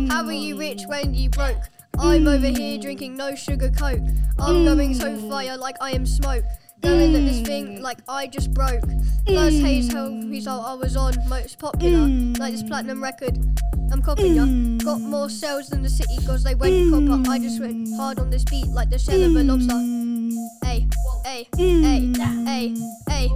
[0.09, 1.63] How are you rich when you broke?
[1.99, 4.01] I'm over here drinking no sugar coke.
[4.39, 6.45] I'm going so fire like I am smoke.
[6.85, 7.81] Going at this thing mm.
[7.81, 8.85] like I just broke.
[9.27, 10.31] First Hayes Hill mm.
[10.31, 12.39] result I was on, most popular, mm.
[12.39, 13.39] like this platinum record.
[13.91, 14.45] I'm copying ya.
[14.85, 17.31] Got more sales than the city cause they went copper.
[17.31, 19.81] I just went hard on this beat like the shell of a lobster.
[20.63, 20.87] Hey,
[21.25, 22.13] hey, hey,
[22.45, 22.75] hey,
[23.09, 23.31] hey.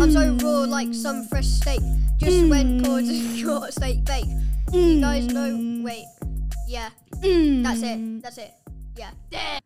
[0.00, 1.80] I'm so raw like some fresh steak.
[2.16, 4.24] Just went towards your steak bake.
[4.72, 6.06] You guys know, wait,
[6.66, 6.88] yeah.
[7.20, 8.54] That's it, that's it,
[8.96, 9.60] yeah.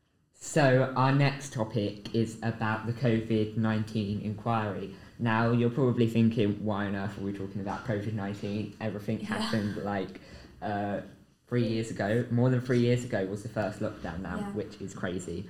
[0.49, 4.95] So our next topic is about the COVID nineteen inquiry.
[5.19, 8.75] Now you're probably thinking, why on earth are we talking about COVID nineteen?
[8.81, 9.27] Everything Yeah.
[9.27, 10.23] happened like
[10.63, 11.01] uh,
[11.49, 12.25] three years ago.
[12.31, 14.53] More than three years ago was the first lockdown now, Yeah.
[14.53, 15.45] which is crazy.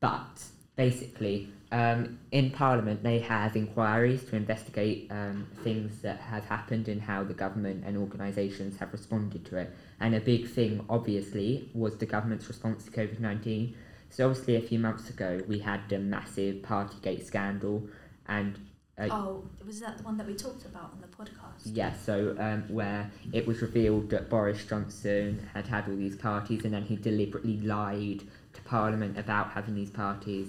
[0.00, 0.42] But
[0.74, 7.00] basically, um, in Parliament, they have inquiries to investigate um, things that have happened and
[7.00, 9.70] how the government and organisations have responded to it.
[10.00, 13.76] And a big thing, obviously, was the government's response to COVID 19.
[14.10, 17.88] So, obviously, a few months ago, we had the massive Partygate scandal.
[18.26, 18.58] And
[18.98, 21.62] uh, Oh, was that the one that we talked about on the podcast?
[21.64, 26.64] yeah, so um, where it was revealed that Boris Johnson had had all these parties
[26.64, 30.48] and then he deliberately lied to Parliament about having these parties.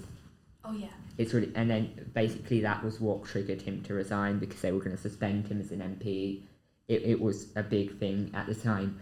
[0.63, 0.87] Oh yeah.
[1.17, 4.79] It's really, and then basically that was what triggered him to resign because they were
[4.79, 6.41] going to suspend him as an MP.
[6.87, 8.99] It, it was a big thing at the time.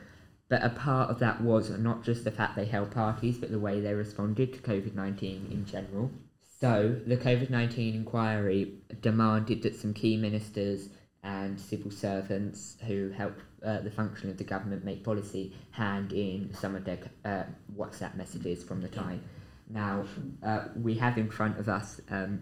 [0.50, 3.60] But a part of that was not just the fact they held parties, but the
[3.60, 6.12] way they responded to COVID 19 in general.
[6.60, 10.90] So, the COVID 19 inquiry demanded that some key ministers
[11.24, 13.36] and civil servants who help
[13.66, 17.44] uh, the function of the government make policy hand in some of their uh,
[17.78, 19.22] WhatsApp messages from the time.
[19.70, 20.06] Now,
[20.44, 22.42] uh, we have in front of us, um,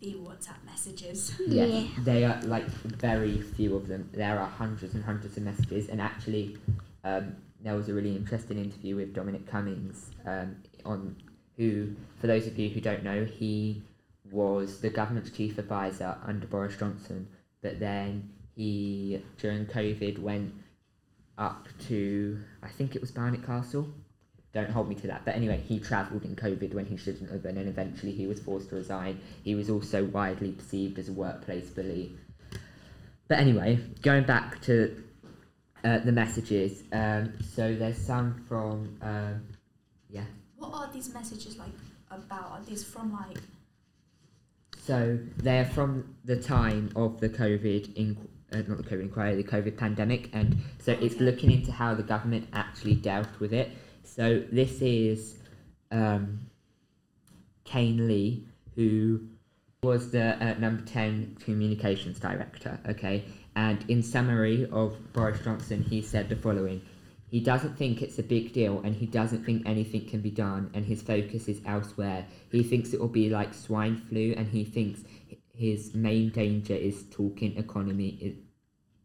[0.00, 1.34] The WhatsApp messages.
[1.46, 2.04] yes, Yeah.
[2.04, 4.08] they are like very few of them.
[4.12, 6.56] There are hundreds and hundreds of messages, and actually,
[7.04, 11.16] um, there was a really interesting interview with Dominic Cummings um, on
[11.56, 13.82] who, for those of you who don't know, he
[14.30, 17.28] was the government's chief advisor under Boris Johnson,
[17.60, 20.52] but then he during COVID went
[21.38, 23.88] up to I think it was Barnard Castle.
[24.52, 25.24] Don't hold me to that.
[25.24, 28.38] But anyway, he travelled in COVID when he shouldn't have, and then eventually he was
[28.38, 29.18] forced to resign.
[29.42, 32.12] He was also widely perceived as a workplace bully.
[33.28, 35.02] But anyway, going back to
[35.84, 36.82] uh, the messages.
[36.92, 39.42] Um, so there's some from um,
[40.08, 40.24] yeah.
[40.56, 41.70] What are these messages like
[42.10, 42.50] about?
[42.50, 43.38] Are these from like?
[44.78, 48.16] So they're from the time of the COVID in
[48.52, 52.02] uh, not the COVID inquiry, the COVID pandemic, and so it's looking into how the
[52.02, 53.70] government actually dealt with it.
[54.04, 55.38] So this is
[55.90, 56.40] um,
[57.64, 59.20] Cain Lee, who
[59.82, 62.78] was the uh, number ten communications director.
[62.88, 66.82] Okay, and in summary of Boris Johnson, he said the following.
[67.28, 70.70] He doesn't think it's a big deal and he doesn't think anything can be done
[70.74, 72.26] and his focus is elsewhere.
[72.50, 75.00] He thinks it will be like swine flu and he thinks
[75.54, 78.36] his main danger is talking economy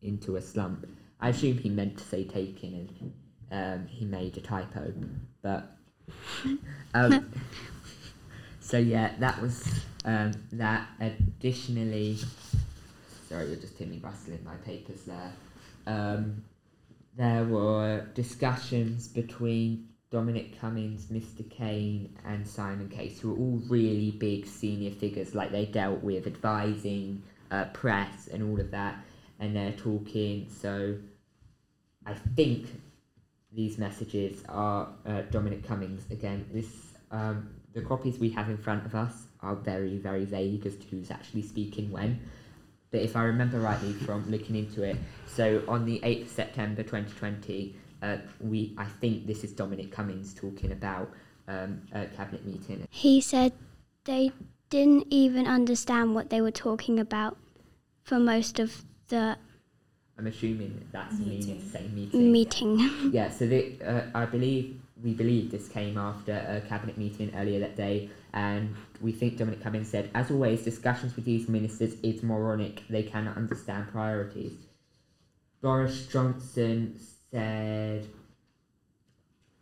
[0.01, 0.87] into a slump.
[1.21, 3.13] I assume he meant to say taking and
[3.51, 4.93] um, he made a typo.
[5.41, 5.77] But
[6.93, 7.31] um,
[8.59, 9.67] so yeah, that was
[10.05, 10.87] um, that.
[10.99, 12.17] Additionally,
[13.27, 15.33] sorry, you're just hearing me rustling my papers there.
[15.85, 16.43] Um,
[17.15, 21.49] there were discussions between Dominic Cummings, Mr.
[21.49, 25.35] Cain, and Simon Case, who were all really big senior figures.
[25.35, 29.03] Like they dealt with advising uh, press and all of that,
[29.39, 30.47] and they're talking.
[30.49, 30.97] So
[32.05, 32.67] I think
[33.51, 36.45] these messages are uh, Dominic Cummings again.
[36.53, 36.67] This
[37.11, 40.87] um, the copies we have in front of us are very very vague as to
[40.87, 42.19] who's actually speaking when.
[42.91, 46.83] But if I remember rightly from looking into it, so on the eighth of September
[46.83, 51.11] twenty twenty, uh, we I think this is Dominic Cummings talking about
[51.47, 52.87] um, a cabinet meeting.
[52.89, 53.53] He said
[54.05, 54.31] they
[54.69, 57.37] didn't even understand what they were talking about
[58.03, 59.37] for most of the
[60.17, 61.57] I'm assuming that's the meaning Meeting.
[61.57, 62.31] of saying meeting.
[62.31, 63.11] meeting.
[63.13, 67.59] Yeah, so the, uh, I believe we believe this came after a cabinet meeting earlier
[67.59, 72.23] that day, and we think Dominic Cummings said, as always, discussions with these ministers is
[72.23, 72.83] moronic.
[72.89, 74.53] They cannot understand priorities.
[75.61, 76.99] Boris Johnson
[77.31, 78.07] said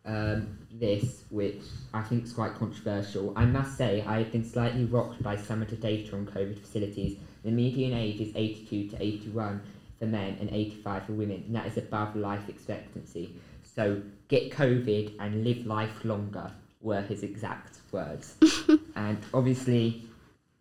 [0.04, 3.32] um, this, which I think is quite controversial.
[3.36, 6.58] I must say, I have been slightly rocked by some of the data on COVID
[6.58, 7.18] facilities.
[7.44, 9.62] The median age is 82 to 81
[9.98, 13.34] for men and 85 for women, and that is above life expectancy.
[13.62, 18.36] So get COVID and live life longer were his exact words.
[18.96, 20.04] and obviously,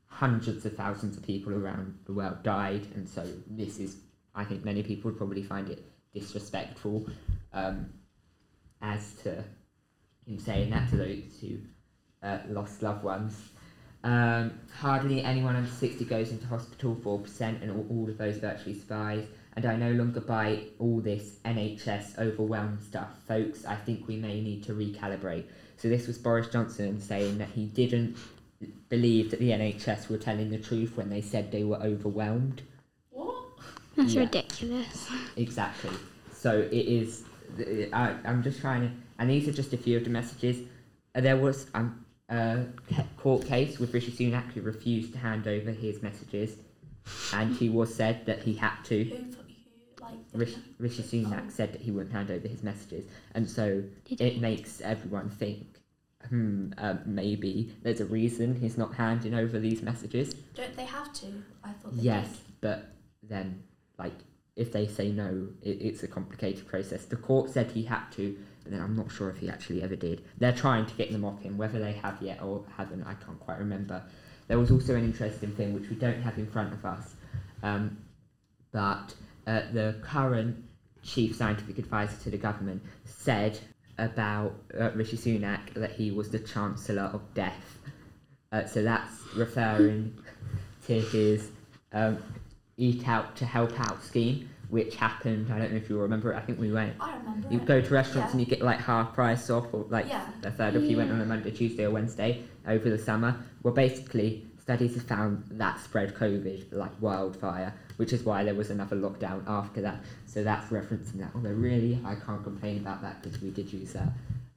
[0.07, 3.97] hundreds of thousands of people around the world died, and so this is,
[4.33, 7.07] I think, many people would probably find it disrespectful
[7.53, 7.89] um,
[8.81, 9.43] as to
[10.25, 11.57] him saying that to those who
[12.23, 13.49] uh, lost loved ones.
[14.03, 18.77] Um, hardly anyone under 60 goes into hospital, 4%, and all, all of those virtually
[18.79, 19.27] survive.
[19.55, 23.09] And I no longer buy all this NHS overwhelmed stuff.
[23.27, 25.45] Folks, I think we may need to recalibrate.
[25.77, 28.17] So, this was Boris Johnson saying that he didn't
[28.89, 32.61] believe that the NHS were telling the truth when they said they were overwhelmed.
[33.11, 33.35] What?
[33.95, 34.21] That's Yeah.
[34.21, 35.09] ridiculous.
[35.37, 35.91] Exactly.
[36.33, 37.23] So it is.
[37.93, 40.57] I, I'm just trying to, and these are just a few of the messages.
[41.15, 41.67] Uh, There was.
[41.73, 42.63] I'm uh,
[43.17, 46.55] court case with Rishi Sunak who refused to hand over his messages,
[47.33, 49.25] and he was said that he had to.
[50.05, 54.21] Like Rishi, Rishi Sunak said that he wouldn't hand over his messages, and so Did
[54.21, 55.65] it makes everyone think,
[56.29, 60.33] hmm, uh, maybe there's a reason he's not handing over these messages.
[60.53, 61.43] Don't they have to?
[61.63, 62.37] I thought they Yes, did.
[62.61, 62.85] but
[63.23, 63.63] then,
[63.97, 64.13] like,
[64.55, 67.05] if they say no, it, it's a complicated process.
[67.05, 69.95] The court said he had to, but then I'm not sure if he actually ever
[69.95, 70.23] did.
[70.37, 73.39] They're trying to get them off him, whether they have yet or haven't, I can't
[73.39, 74.03] quite remember.
[74.47, 77.15] There was also an interesting thing which we don't have in front of us,
[77.63, 77.97] um,
[78.71, 79.15] but
[79.47, 80.63] uh, the current
[81.03, 83.59] chief scientific advisor to the government said
[83.97, 87.79] about uh, Rishi Sunak that he was the chancellor of death.
[88.51, 90.17] Uh, so that's referring
[90.87, 91.49] to his
[91.93, 92.17] um,
[92.77, 95.51] Eat Out to Help Out scheme, which happened.
[95.51, 96.37] I don't know if you remember it.
[96.37, 96.95] I think we went.
[96.99, 97.47] I remember.
[97.51, 98.31] You go to restaurants Yeah.
[98.31, 100.27] and you get like half price off, or like Yeah.
[100.43, 103.35] a third if you went on a Monday, Tuesday, or Wednesday over the summer.
[103.63, 108.69] Well, basically, studies have found that spread COVID like wildfire, which is why there was
[108.69, 110.03] another lockdown after that.
[110.25, 111.31] So that's referencing that.
[111.35, 114.09] Although, really, I can't complain about that because we did use that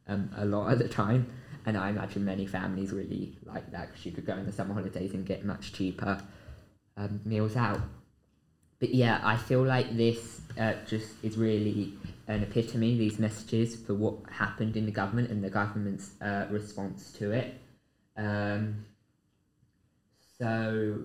[0.06, 1.30] um, a lot at the time.
[1.66, 4.74] And I imagine many families really like that because you could go on the summer
[4.74, 6.20] holidays and get much cheaper
[6.96, 7.80] um, meals out.
[8.80, 11.94] But yeah, I feel like this uh, just is really
[12.28, 17.12] an epitome, these messages, for what happened in the government and the government's uh, response
[17.12, 17.60] to it.
[18.16, 18.84] Um,
[20.38, 20.98] so,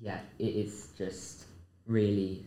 [0.00, 1.44] yeah, it is just
[1.86, 2.46] really.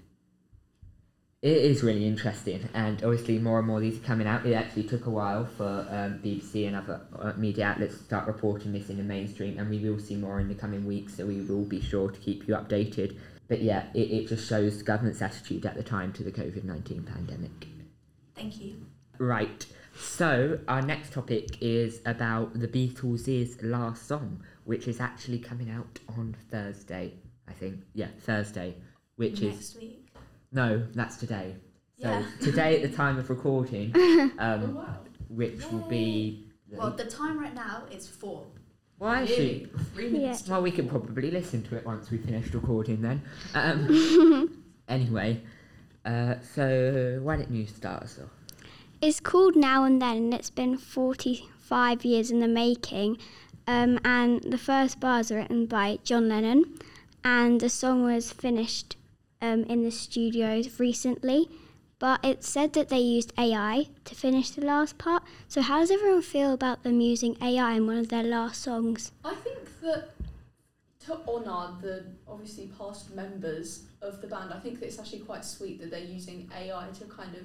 [1.42, 4.46] It is really interesting, and obviously more and more of these are coming out.
[4.46, 8.28] It actually took a while for um, BBC and other uh, media outlets to start
[8.28, 11.18] reporting this in the mainstream, and we will see more in the coming weeks.
[11.18, 13.18] So we will be sure to keep you updated.
[13.48, 16.64] But yeah, it, it just shows the government's attitude at the time to the COVID
[16.64, 17.68] nineteen pandemic.
[18.36, 18.86] Thank you.
[19.18, 19.66] Right.
[19.98, 26.00] So our next topic is about the Beatles' last song, which is actually coming out
[26.08, 27.16] on Thursday.
[27.52, 27.76] I think.
[27.94, 28.76] Yeah, Thursday.
[29.18, 30.08] Which is Next week.
[30.52, 31.56] no, that's today.
[32.02, 32.26] So Yeah.
[32.42, 34.98] today at the time of recording, Oh, um, wow.
[35.30, 36.46] which will be.
[36.70, 38.46] Well, the time right now is four.
[38.98, 39.36] Why Really?
[39.36, 39.88] should?
[39.94, 40.18] Three Yeah.
[40.20, 40.48] minutes.
[40.48, 43.22] Well, we can probably listen to it once we finished recording then.
[43.54, 45.42] Um, anyway,
[46.06, 48.30] uh, so why don't you start us off?
[49.02, 53.18] It's called Now and Then, and it's been 45 years in the making.
[53.68, 56.64] Um, and the first bars are written by John Lennon,
[57.24, 58.96] and the song was finished
[59.42, 61.50] um, in the studios recently.
[62.00, 65.22] But it's said that they used AI to finish the last part.
[65.48, 69.12] So, how does everyone feel about them using AI in one of their last songs?
[69.24, 70.10] I think that
[71.06, 75.46] to honour the obviously past members of the band, I think that it's actually quite
[75.46, 77.44] sweet that they're using AI to kind of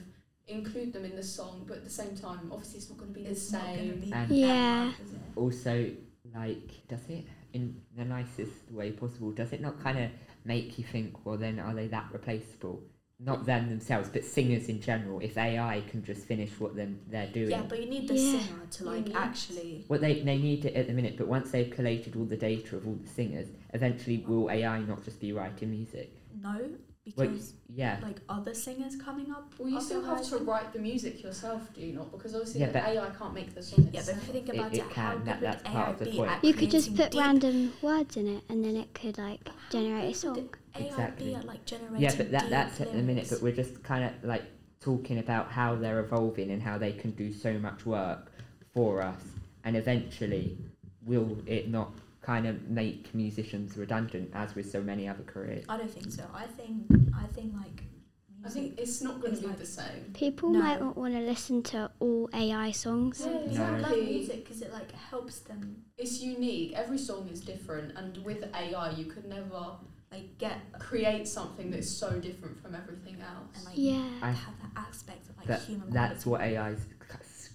[0.48, 3.18] include them in the song, but at the same time, obviously it's not going to
[3.18, 4.00] be the It's not same.
[4.00, 4.12] be.
[4.12, 4.84] And- Yeah.
[4.84, 4.94] hard.
[5.36, 5.90] Also,
[6.34, 10.10] like, does it, in the nicest way possible, does it not kind of
[10.44, 12.82] make you think, well, then are they that replaceable?
[13.18, 15.20] Not them themselves, but singers in general.
[15.20, 18.38] If AI can just finish what them they're doing, Yeah, but you need the Yeah.
[18.40, 19.84] singer to like need- actually.
[19.88, 22.76] Well, they, they need it at the minute, but once they've collated all the data
[22.76, 26.12] of all the singers, eventually will AI not just be writing music?
[26.42, 26.60] No,
[27.14, 27.98] Well, because yeah.
[28.02, 29.52] like other singers coming up.
[29.58, 32.10] Well, you on still have to write the music yourself, do you not?
[32.10, 34.72] Because obviously Yeah, the AI can't make the song Yeah, but if you think about
[34.74, 36.30] it it, how can, good that- would that's part AI of the be point.
[36.32, 39.48] at You could just put deep- random words in it, and then it could like
[39.70, 40.48] generate a song.
[40.74, 41.26] AI Exactly.
[41.28, 43.82] be at like generating Yeah, but that, deep that's at the minute, but we're just
[43.84, 44.42] kind of like
[44.80, 48.32] talking about how they're evolving and how they can do so much work
[48.74, 49.22] for us,
[49.64, 50.58] and eventually,
[51.04, 51.92] will it not
[52.26, 55.64] kind of make musicians redundant as with so many other careers?
[55.68, 56.24] I don't think so.
[56.34, 56.86] I think
[57.22, 57.84] I think like
[58.44, 60.02] I think it's not going to be like- the same.
[60.14, 60.58] People No.
[60.60, 63.20] might not want to listen to all AI songs.
[63.20, 63.82] Yeah, People exactly.
[64.00, 65.62] love music because it like helps them
[65.98, 66.72] It's unique.
[66.74, 69.62] Every song is different, and with AI, you could never
[70.12, 73.50] like get create something that's so different from everything else.
[73.56, 74.08] and like Yeah.
[74.22, 75.90] I- have that aspect of like But human.
[75.90, 76.30] that's quality.
[76.30, 76.88] what AI is c-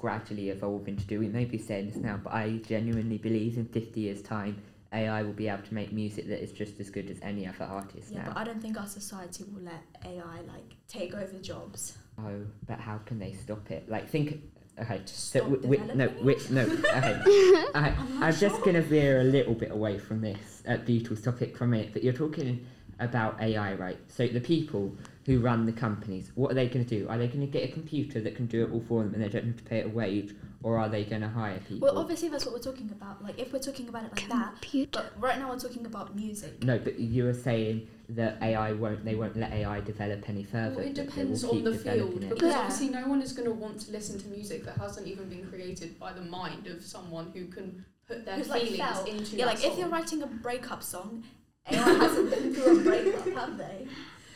[0.06, 1.20] gradually evolving to do.
[1.20, 4.58] We may be saying this now, but I genuinely believe in 50 years' time,
[4.92, 7.64] AI will be able to make music that is just as good as any other
[7.66, 8.30] artist Yeah, now.
[8.30, 11.98] but I don't think our society will let AI like take over jobs.
[12.20, 13.88] Oh, but how can they stop it?
[13.88, 14.42] Like, think.
[14.80, 16.52] Okay, Just so stop w- w- no, developing wi- it?
[16.52, 16.62] no.
[16.98, 18.66] Okay, I, I'm I'm just sure.
[18.66, 21.94] gonna veer a little bit away from this uh, Beatles topic from it.
[21.94, 22.66] But you're talking
[23.00, 24.00] about AI, right?
[24.08, 24.96] So the people
[25.32, 27.08] who run the companies, what are they going to do?
[27.08, 29.24] Are they going to get a computer that can do it all for them, and
[29.24, 31.88] they don't have to pay it a wage, or are they going to hire people?
[31.88, 33.24] Well, obviously that's what we're talking about.
[33.24, 34.56] Like if we're talking about it like that,
[34.92, 36.64] but right now we're talking about music.
[36.64, 39.06] No, but you were saying that AI won't.
[39.06, 40.76] They won't let AI develop any further.
[40.76, 42.30] Well, it depends on the field it.
[42.30, 42.60] because Yeah.
[42.60, 45.48] obviously no one is going to want to listen to music that hasn't even been
[45.48, 49.08] created by the mind of someone who can put their Who's, like, feelings felt.
[49.08, 51.24] into Yeah, that like if you're writing a breakup song,
[51.72, 53.88] AI hasn't been through a breakup, have they?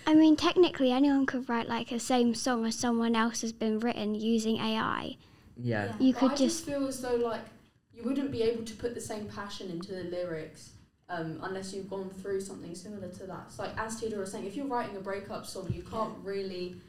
[0.05, 3.79] I mean, technically, anyone could write like the same song as someone else has been
[3.79, 5.17] written using AI.
[5.57, 5.85] Yeah.
[5.85, 5.93] Yeah.
[5.99, 7.41] You But could I just feel as though like
[7.91, 10.71] you wouldn't be able to put the same passion into the lyrics
[11.09, 13.45] um, unless you've gone through something similar to that.
[13.47, 16.69] It's like as Theodore was saying, if you're writing a breakup song, you can't really
[16.69, 16.81] Get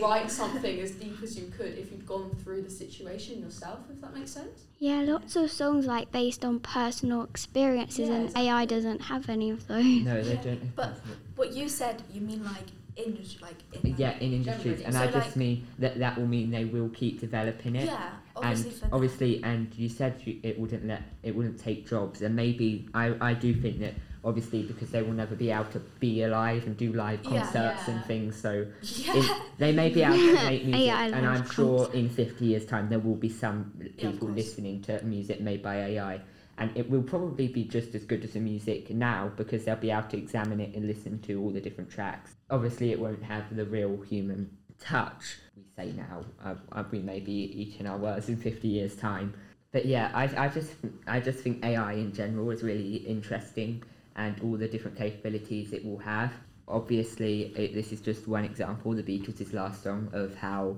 [0.00, 3.80] write something as deep as you could if you've gone through the situation yourself.
[3.90, 4.64] If that makes sense.
[4.78, 9.50] yeah, lots of songs like based on personal experiences, Yeah, and AI doesn't have any
[9.50, 9.84] of those.
[9.84, 10.76] No, they Yeah, don't.
[10.76, 10.98] but-
[11.36, 14.84] What you said, you mean like industry, like in like, yeah, in industries, generally.
[14.84, 17.86] and So, I just mean that that will mean they will keep developing it.
[17.86, 21.88] Yeah, obviously and for obviously, and you said you, it wouldn't let it wouldn't take
[21.88, 25.64] jobs, and maybe I, I do think that obviously because they will never be able
[25.66, 27.30] to be alive and do live Yeah.
[27.30, 29.16] concerts and things, so Yeah.
[29.16, 29.24] in,
[29.58, 32.98] they may be able to make music, and I'm sure in 50 years' time there
[33.00, 36.20] will be some people listening to music made by AI.
[36.58, 39.90] And it will probably be just as good as the music now because they'll be
[39.90, 42.36] able to examine it and listen to all the different tracks.
[42.50, 45.38] Obviously, it won't have the real human touch.
[45.56, 49.32] We say now, uh, uh, we may be eating our words in 50 years' time.
[49.72, 50.74] But yeah, I, I just
[51.06, 53.82] I just think AI in general is really interesting
[54.16, 56.32] and all the different capabilities it will have.
[56.68, 60.76] Obviously, it, this is just one example, the Beatles' last song, of how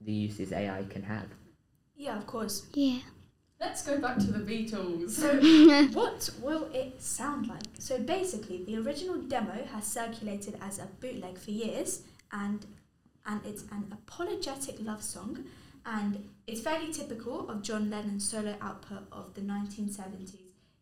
[0.00, 1.26] the uses AI can have.
[1.96, 2.66] yeah, of course.
[2.74, 2.98] Yeah.
[3.60, 5.10] Let's go back to the Beatles.
[5.10, 5.38] So,
[5.92, 7.62] what will it sound like?
[7.78, 12.66] So, basically, the original demo has circulated as a bootleg for years, and
[13.24, 15.44] and it's an apologetic love song,
[15.86, 20.34] and it's fairly typical of John Lennon's solo output of the 1970s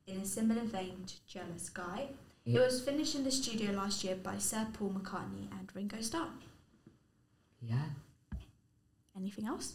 [0.07, 2.09] in a similar vein to Jealous Guy.
[2.47, 6.29] It was finished in the studio last year by Sir Paul McCartney and Ringo Starr.
[7.63, 7.85] Yeah.
[9.17, 9.75] Anything else?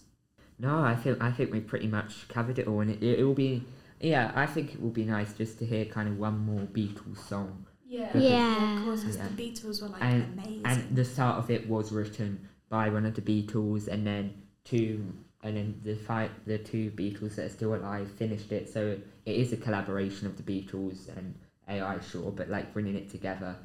[0.59, 3.33] No, I think I think we pretty much covered it all, and it, it, will
[3.33, 3.63] be.
[4.01, 7.17] Yeah, I think it will be nice just to hear kind of one more Beatles
[7.29, 8.07] song, yeah.
[8.07, 8.79] Because- Yeah.
[8.79, 9.27] of course, 'cause Yeah.
[9.29, 10.61] the Beatles were like And- amazing.
[10.65, 14.33] and the start of it was written by one of the Beatles, and then
[14.63, 15.13] two,
[15.45, 18.67] and then the five, the two Beatles that are still alive finished it.
[18.67, 21.35] So it is a collaboration of the Beatles and
[21.69, 23.55] AI, sure, but like bringing it together,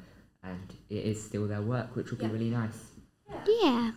[0.43, 2.27] and it is still their work, which will Yeah.
[2.27, 2.91] be really nice.
[3.63, 3.93] Yeah.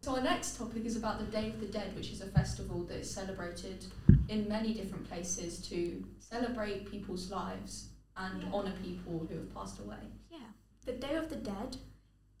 [0.00, 2.82] So our next topic is about the Day of the Dead, which is a festival
[2.84, 3.86] that is celebrated
[4.28, 8.52] in many different places to celebrate people's lives and Yeah.
[8.52, 10.10] honour people who have passed away.
[10.30, 10.38] Yeah.
[10.84, 11.76] The Day of the Dead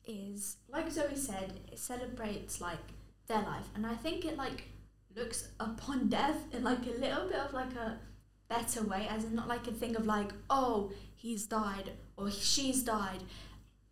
[0.04, 2.92] is like Zoe said, it celebrates like
[3.26, 4.64] their life and I think it like
[5.16, 7.98] looks upon death in like a little bit of like a
[8.48, 12.82] better way, as in not like a thing of like, oh, he's died or she's
[12.82, 13.22] died.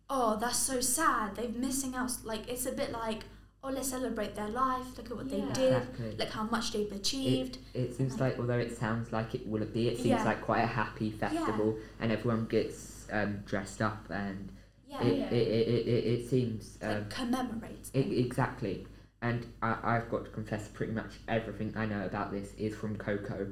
[0.09, 1.35] Oh, that's so sad.
[1.35, 3.23] They're missing out like it's a bit like,
[3.63, 5.45] oh let's celebrate their life, look at what Yeah.
[5.47, 6.15] they did, Exactly.
[6.17, 7.57] look how much they've achieved.
[7.73, 10.23] It seems like, although it sounds like it will be, it seems Yeah.
[10.25, 14.49] like quite a happy festival, and everyone gets um, dressed up, and
[14.87, 15.01] yeah.
[15.03, 15.25] it, yeah.
[15.27, 17.91] It, it, it, it, it seems um, like commemorates.
[17.95, 18.11] I- them.
[18.11, 18.85] exactly.
[19.23, 22.97] And I, I've got to confess, pretty much everything I know about this is from
[22.97, 23.47] Coco.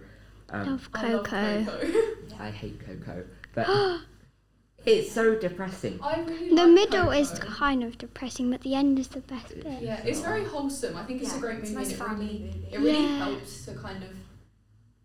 [0.49, 1.65] Um, Love I love Coco.
[1.65, 1.91] Coco.
[2.39, 3.23] I hate Coco,
[3.55, 3.67] but
[4.85, 5.97] it's so depressing.
[6.03, 9.55] I really The like middle is kind of depressing, but the end is the best
[9.55, 9.81] bit.
[9.81, 10.97] Yeah, it's very wholesome.
[10.97, 11.75] I think it's Yeah, a great it's movie.
[11.75, 13.17] a nice it family really, it really Yeah.
[13.25, 14.09] helps to kind of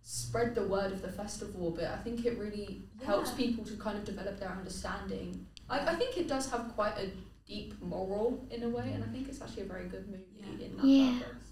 [0.03, 1.85] spread the word of the festival but.
[1.85, 5.47] I think it really helps people to kind of develop their understanding.
[5.69, 7.11] I, I think it does have quite a
[7.47, 10.25] deep moral in a way, and I think it's actually a very good movie
[10.59, 10.67] Yeah.
[10.67, 11.19] in that Yeah.
[11.21, 11.43] purpose.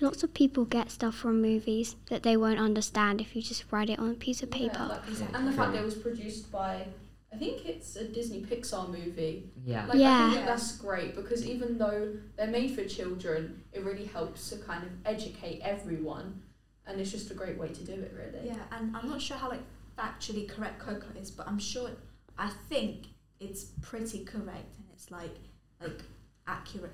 [0.00, 3.90] Lots of people get stuff from movies that they won't understand if you just write
[3.90, 4.86] it on a piece of Yeah, paper.
[4.88, 5.38] like- Exactly.
[5.38, 6.88] and the fact that it was produced by,
[7.32, 9.50] I think it's a Disney Pixar movie.
[9.64, 9.86] Yeah.
[9.86, 10.32] Like, I Yeah.
[10.32, 14.56] think that that's great because even though they're made for children, it really helps to
[14.58, 16.42] kind of educate everyone,
[16.86, 18.46] and it's just a great way to do it, really.
[18.48, 19.62] Yeah, and I'm not sure how like
[19.96, 21.90] factually correct Coco is, but I'm sure
[22.38, 24.76] I think it's pretty correct
[25.10, 25.36] and like
[25.80, 26.00] like
[26.46, 26.92] accurate.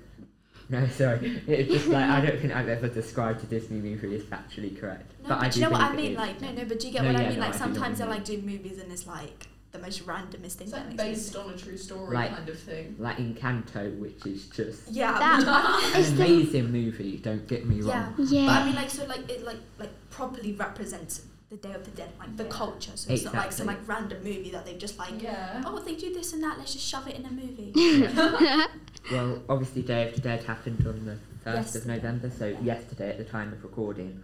[0.69, 1.41] No, sorry.
[1.47, 5.11] It's just like I don't think I've ever described a Disney movie as factually correct.
[5.23, 6.15] No, but, but, I do you know what I mean?
[6.15, 7.39] Like no, no, but do you get No, what yeah, I mean?
[7.39, 8.17] no, like I do know what sometimes you they mean.
[8.19, 10.67] like do movies and it's like the most randomest thing.
[10.67, 12.95] It's like makes based on a true story Like- kind of thing.
[12.99, 17.17] like Encanto, which is just Yeah, That- an amazing movie.
[17.17, 18.15] Don't get me wrong.
[18.17, 18.39] yeah.
[18.39, 18.45] wrong.
[18.47, 21.91] But I mean, like so, like it like like properly represents the Day of the
[21.91, 22.49] Dead, like the Yeah.
[22.49, 22.91] culture.
[22.95, 25.21] So it's not like some like random movie that they've just like.
[25.21, 25.63] Yeah.
[25.65, 26.57] Oh, they do this and that.
[26.57, 27.71] Let's just shove it in a movie.
[29.11, 33.17] Well, obviously, Day of the Dead happened on the first of November, so yesterday at
[33.17, 34.21] the time of recording.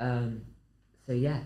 [0.00, 0.42] Um,
[1.06, 1.38] so yeah,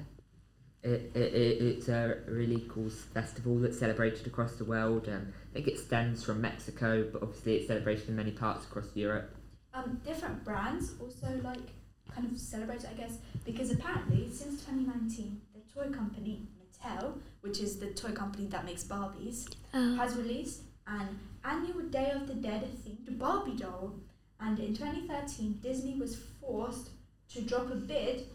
[0.83, 5.07] it, it, it it's a really cool festival that's celebrated across the world.
[5.09, 8.87] Um, I think it stems from Mexico, but obviously it's celebrated in many parts across
[8.95, 9.35] Europe.
[9.75, 11.69] um, different brands also like
[12.15, 17.61] kind of celebrate it, I guess, because apparently since 2019, the toy company Mattel, which
[17.61, 19.97] is the toy company that makes Barbies, Oh.
[19.97, 23.95] has released an annual Day of the Dead themed Barbie doll.
[24.41, 26.91] And in 2013, Disney was forced
[27.31, 28.27] to drop a bid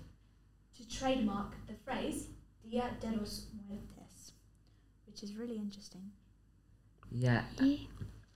[0.78, 2.28] to trademark the phrase
[2.69, 4.32] Dia de los Muertos,
[5.05, 6.11] which is really interesting.
[7.11, 7.43] Yeah.
[7.59, 7.78] Yeah.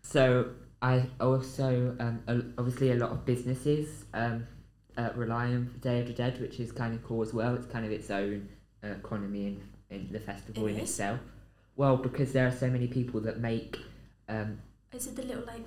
[0.03, 4.45] So I also um, obviously a lot of businesses um,
[4.97, 7.55] uh, rely on Day of the Dead, which is kind of cool as well.
[7.55, 8.47] It's kind of its own
[8.83, 10.89] uh, economy in, in the festival It in is?
[10.89, 11.19] itself.
[11.75, 13.77] Well, because there are so many people that make
[14.29, 14.59] um,
[14.93, 15.65] Is it the little like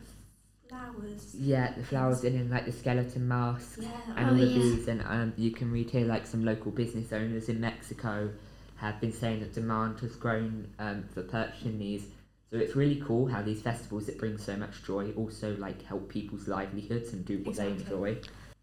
[0.68, 1.34] flowers?
[1.34, 3.88] yeah the flowers in and like the skeleton masks Yeah.
[4.16, 4.58] and Oh, all of yeah.
[4.58, 8.30] these, and um, you can read here like some local business owners in Mexico
[8.76, 12.04] have been saying that demand has grown um, for purchasing these.
[12.50, 16.08] So it's really cool how these festivals that bring so much joy also like help
[16.08, 17.84] people's livelihoods and do what they Exactly.
[18.14, 18.18] enjoy.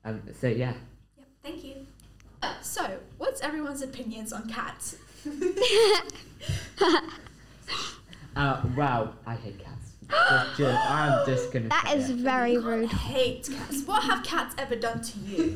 [0.06, 0.74] Um, so yeah,
[1.18, 1.28] Yep.
[1.44, 1.76] Thank you.
[2.44, 4.98] Uh, so, what's everyone's opinions on cats?
[8.36, 9.94] uh, wow, I hate cats.
[10.10, 11.70] Just, just, I'm just gonna.
[11.70, 12.18] That is it.
[12.18, 12.90] very You can't rude.
[12.92, 13.84] hate cats.
[13.86, 15.56] What have cats ever done to you?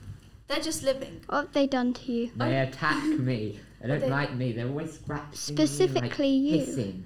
[0.48, 1.22] They're just living.
[1.26, 2.30] What have they done to you?
[2.36, 3.58] They attack me.
[3.80, 4.52] They don't They- like me.
[4.52, 6.56] They're always scratching Specifically me, you.
[6.58, 7.04] like, hissing.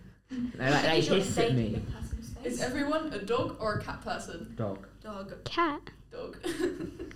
[0.57, 1.76] They like they hiss at me.
[1.76, 2.53] a person's space.
[2.55, 4.53] Is everyone a dog or a cat person?
[4.57, 4.86] Dog.
[5.03, 5.32] dog?
[5.45, 5.80] Cat.
[6.11, 6.37] Dog.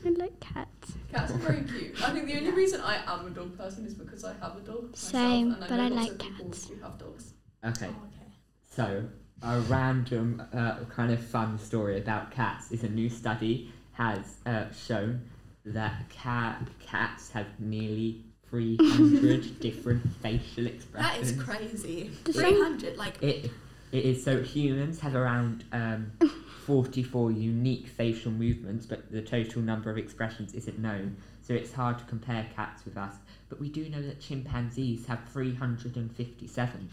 [0.07, 0.93] I like cats.
[1.13, 2.01] Cats are very cute.
[2.03, 4.61] I think the only reason I am a dog person is because I have a
[4.61, 6.69] dog myself, Same, and I but know I lots like of people cats.
[6.69, 7.33] who have dogs.
[7.65, 7.87] Okay.
[7.87, 8.33] Oh, okay.
[8.71, 9.05] So,
[9.43, 14.65] a random uh, kind of fun story about cats is a new study has uh,
[14.73, 15.23] shown
[15.65, 21.33] that cat cats have nearly 300 different facial expressions.
[21.33, 22.11] That is crazy.
[22.25, 23.51] Does Three hundred, like It,
[23.93, 26.13] it is so humans have around um,
[26.67, 31.17] 44 unique facial movements, but the total number of expressions isn't known.
[31.43, 33.15] So it's hard to compare cats with us.
[33.49, 36.89] But we do know that chimpanzees have 357.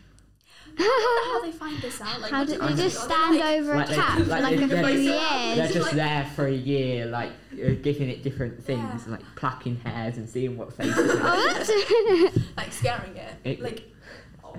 [0.77, 2.21] I wonder how they find this out.
[2.21, 2.81] Like, How what did do they do?
[2.83, 5.55] just stand like- over a Like they- cat for like like a they're few They're
[5.55, 5.73] years?
[5.73, 9.11] just there for a year, like uh, giving it different things, Yeah.
[9.13, 11.19] like plucking hairs and seeing what face it has.
[11.21, 13.33] Oh, that's like scaring it.
[13.43, 13.83] It- like,
[14.43, 14.55] oh.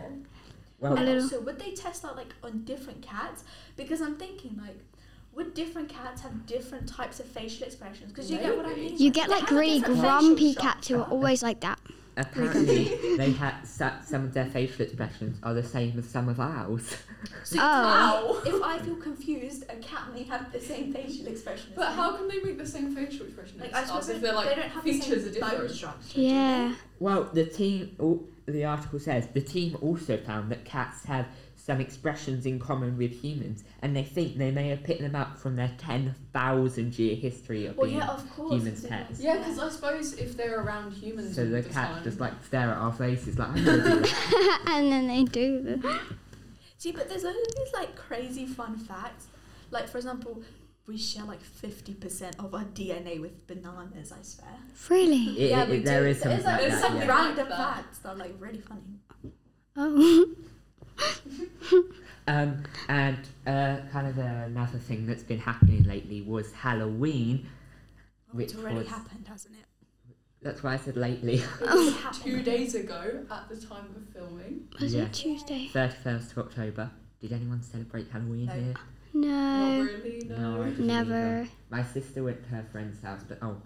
[0.80, 3.44] Well, And also, would they test that like on different cats?
[3.76, 4.78] Because I'm thinking like,
[5.34, 8.10] would different cats have different types of facial expressions?
[8.12, 8.96] Because you get what I mean.
[8.98, 11.78] You get like have really grumpy cats who are always like that.
[12.18, 16.94] apparently they had some of their facial expressions are the same as some of ours.
[17.44, 18.42] So Oh.
[18.44, 21.72] if I feel confused, a cat may have the same facial expression.
[21.74, 21.96] But me.
[21.96, 24.48] how can they make the same facial expression Like, as I suppose if they're like
[24.50, 25.70] they don't have the features same are different?
[25.70, 26.20] structure.
[26.20, 26.74] Yeah.
[27.00, 31.26] Well, the team, all, the article says, the team also found that cats have
[31.64, 35.38] some expressions in common with humans, and they think they may have picked them up
[35.38, 37.98] from their 10,000 year history of Well, being.
[38.00, 38.52] yeah, of course.
[38.54, 39.20] humans' pets.
[39.20, 42.32] Yeah, because I suppose if they're around humans So the the cats time, just like
[42.44, 44.04] stare at our faces like, I know you.
[44.66, 46.00] and then they do the
[46.78, 49.28] See, but there's all these like crazy fun facts.
[49.70, 50.42] Like for example,
[50.88, 54.10] we share like fifty percent of our DNA with bananas.
[54.12, 54.48] I swear.
[54.90, 55.26] Really?
[55.40, 56.08] It- Yeah, it- we there do.
[56.08, 56.88] is something There's like, like there's that.
[56.90, 57.06] some yeah.
[57.06, 58.98] random facts that are like really funny.
[59.76, 60.26] Oh.
[62.28, 63.18] Um, and
[63.48, 67.48] uh, kind of another thing that's been happening lately was Halloween.
[68.32, 69.64] Oh, Which it's already was- happened, hasn't it?
[70.40, 71.42] That's why I said lately.
[71.60, 74.68] It two days ago at the time of filming.
[74.80, 75.02] Was Yeah.
[75.02, 75.68] it Tuesday?
[75.72, 76.90] 31st of October.
[77.20, 78.52] Did anyone celebrate Halloween No.
[78.52, 78.74] here?
[79.14, 79.82] Not No.
[79.82, 80.36] really, no.
[80.64, 81.14] No, Never.
[81.14, 81.48] either.
[81.70, 83.56] My sister went to her friend's house, but oh,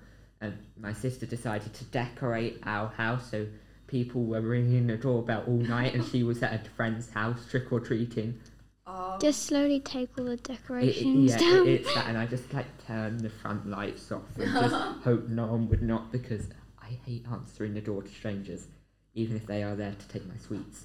[0.41, 3.47] and my sister decided to decorate our house, so
[3.87, 7.72] people were ringing the doorbell all night, and she was at a friend's house trick
[7.72, 8.39] or treating.
[8.87, 11.66] Oh, Just slowly take all the It, it- decorations yeah, down.
[11.66, 14.74] it, it's that, and I just like turned the front lights off and just
[15.05, 16.47] hope no one would not because
[16.80, 18.66] I hate answering the door to strangers,
[19.14, 20.84] even if they are there to take my sweets.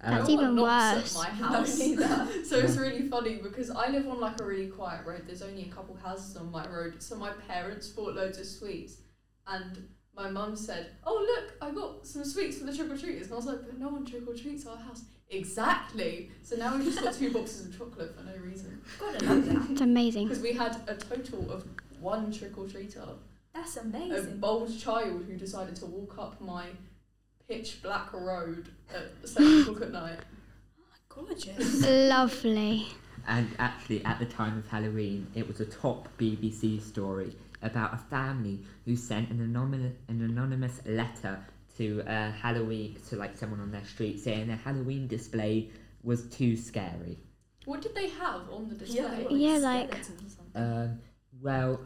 [0.00, 1.24] That's um, No even knocks worse.
[1.24, 1.78] At my house.
[1.80, 2.28] neither.
[2.44, 5.22] so it's really funny because I live on like a really quiet road.
[5.26, 7.02] There's only a couple houses on my road.
[7.02, 8.98] So my parents bought loads of sweets,
[9.48, 13.24] and my mum said, "Oh look, I got some sweets for the trick or treaters."
[13.26, 16.30] And I was like, "But no one trick or treats our house." Exactly.
[16.42, 19.70] So now we've just got two boxes of chocolate for no reason gotta love that.
[19.70, 20.28] It's amazing.
[20.28, 21.64] because we had a total of
[22.00, 23.16] one trick or treater,
[23.54, 24.32] That's amazing.
[24.32, 26.66] a bold child who decided to walk up my
[27.48, 30.18] pitch black road at seven o'clock at night.
[31.08, 31.82] Gorgeous.
[31.86, 32.88] Lovely.
[33.26, 37.98] And actually, at the time of Halloween, it was a top BBC story about a
[37.98, 41.38] family who sent an anonymous, an anonymous letter
[41.78, 45.70] to uh, Halloween to like someone on their street saying their Halloween display
[46.02, 47.18] was too scary.
[47.64, 49.26] What did they have on the display?
[49.30, 50.36] Yeah, Yeah, like- skeletons.
[50.54, 50.98] Um,
[51.40, 51.80] well,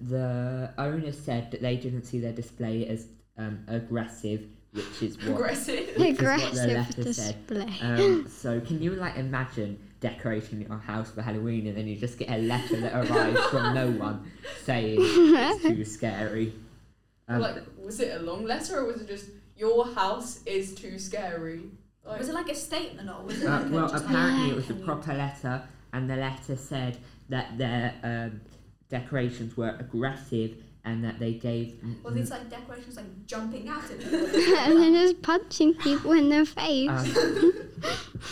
[0.00, 3.06] The owner said that they didn't see their display as
[3.38, 5.78] um, aggressive, which is what Aggressive.
[5.78, 7.46] which is what the Aggressive letter said.
[7.46, 7.74] display.
[7.80, 12.18] Um, so can you like imagine decorating your house for Halloween and then you just
[12.18, 14.30] get a letter that arrives from no one
[14.64, 16.52] saying it's too scary?
[17.26, 20.98] Um, like, was it a long letter or was it just your house is too
[20.98, 21.62] scary?
[22.04, 24.56] Like, Was it like a statement or was it uh, like well, apparently like, it
[24.56, 25.62] was a can you- proper letter,
[25.94, 26.98] and the letter said
[27.30, 28.42] that their um,
[28.90, 31.78] decorations were aggressive and that they gave.
[32.02, 34.18] Well, these like decorations like jumping out at people.
[34.58, 36.88] and then just punching people in the face.
[36.88, 37.52] Um,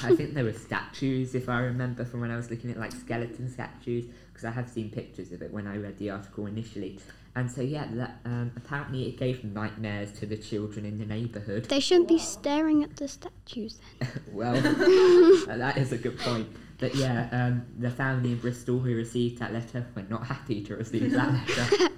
[0.02, 2.92] I think there were statues, if I remember from when I was looking at like
[2.92, 6.98] skeleton statues, because I have seen pictures of it when I read the article initially.
[7.34, 11.64] And so yeah, that um, apparently it gave nightmares to the children in the neighbourhood.
[11.64, 14.10] they shouldn't be staring at the statues then.
[14.32, 16.48] well, that is a good point.
[16.78, 20.76] But yeah, um, the family in Bristol who received that letter were not happy to
[20.76, 21.88] receive that letter.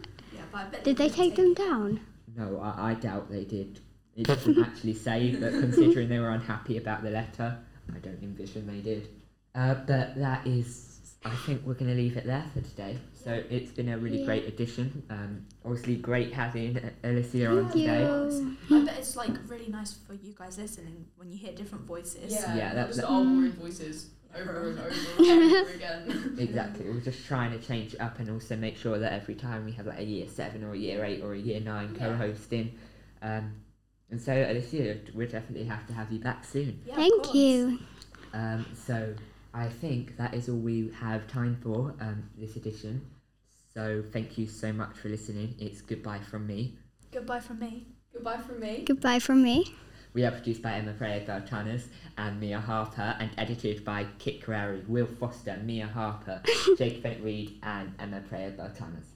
[0.55, 2.01] Yeah, but Did they didn't take them down?
[2.37, 3.81] No, I, I doubt they did.
[4.17, 7.59] It doesn't actually say, but considering they were unhappy about the letter,
[7.95, 9.09] I don't envision they did.
[9.55, 12.99] Uh, but that is, I think we're going to leave it there for today.
[13.13, 14.27] So it's been a really Yeah.
[14.27, 15.03] great addition.
[15.11, 18.01] Um, obviously, great having Alicia on Thank today.
[18.03, 18.57] you.
[18.71, 22.33] I bet it's like really nice for you guys listening when you hear different voices.
[22.33, 26.35] yeah, Yeah, that- just that- old boring voices over and over again.
[26.39, 26.87] Exactly.
[26.87, 29.73] We're just trying to change it up and also make sure that every time we
[29.73, 32.07] have like a year seven or a year eight or a year nine Yeah.
[32.09, 32.77] co-hosting.
[33.23, 33.55] Um,
[34.11, 36.81] and so Alicia, we'll definitely have to have you back soon.
[36.87, 37.79] Yeah, Thank you.
[38.33, 39.15] Um, so
[39.55, 43.07] I think that is all we have time for um, this edition.
[43.73, 45.55] So thank you so much for listening.
[45.59, 46.77] It's goodbye from me.
[47.13, 47.87] Goodbye from me.
[48.13, 48.85] Goodbye from me.
[48.87, 49.75] Goodbye from me.
[50.15, 54.87] We are produced by Emma Freya Beltranas and Mia Harper and edited by Kit Carreri,
[54.87, 56.41] Will Foster, Mia Harper,
[56.79, 59.14] Jake Bennett Reed and Emma Freya Beltranas.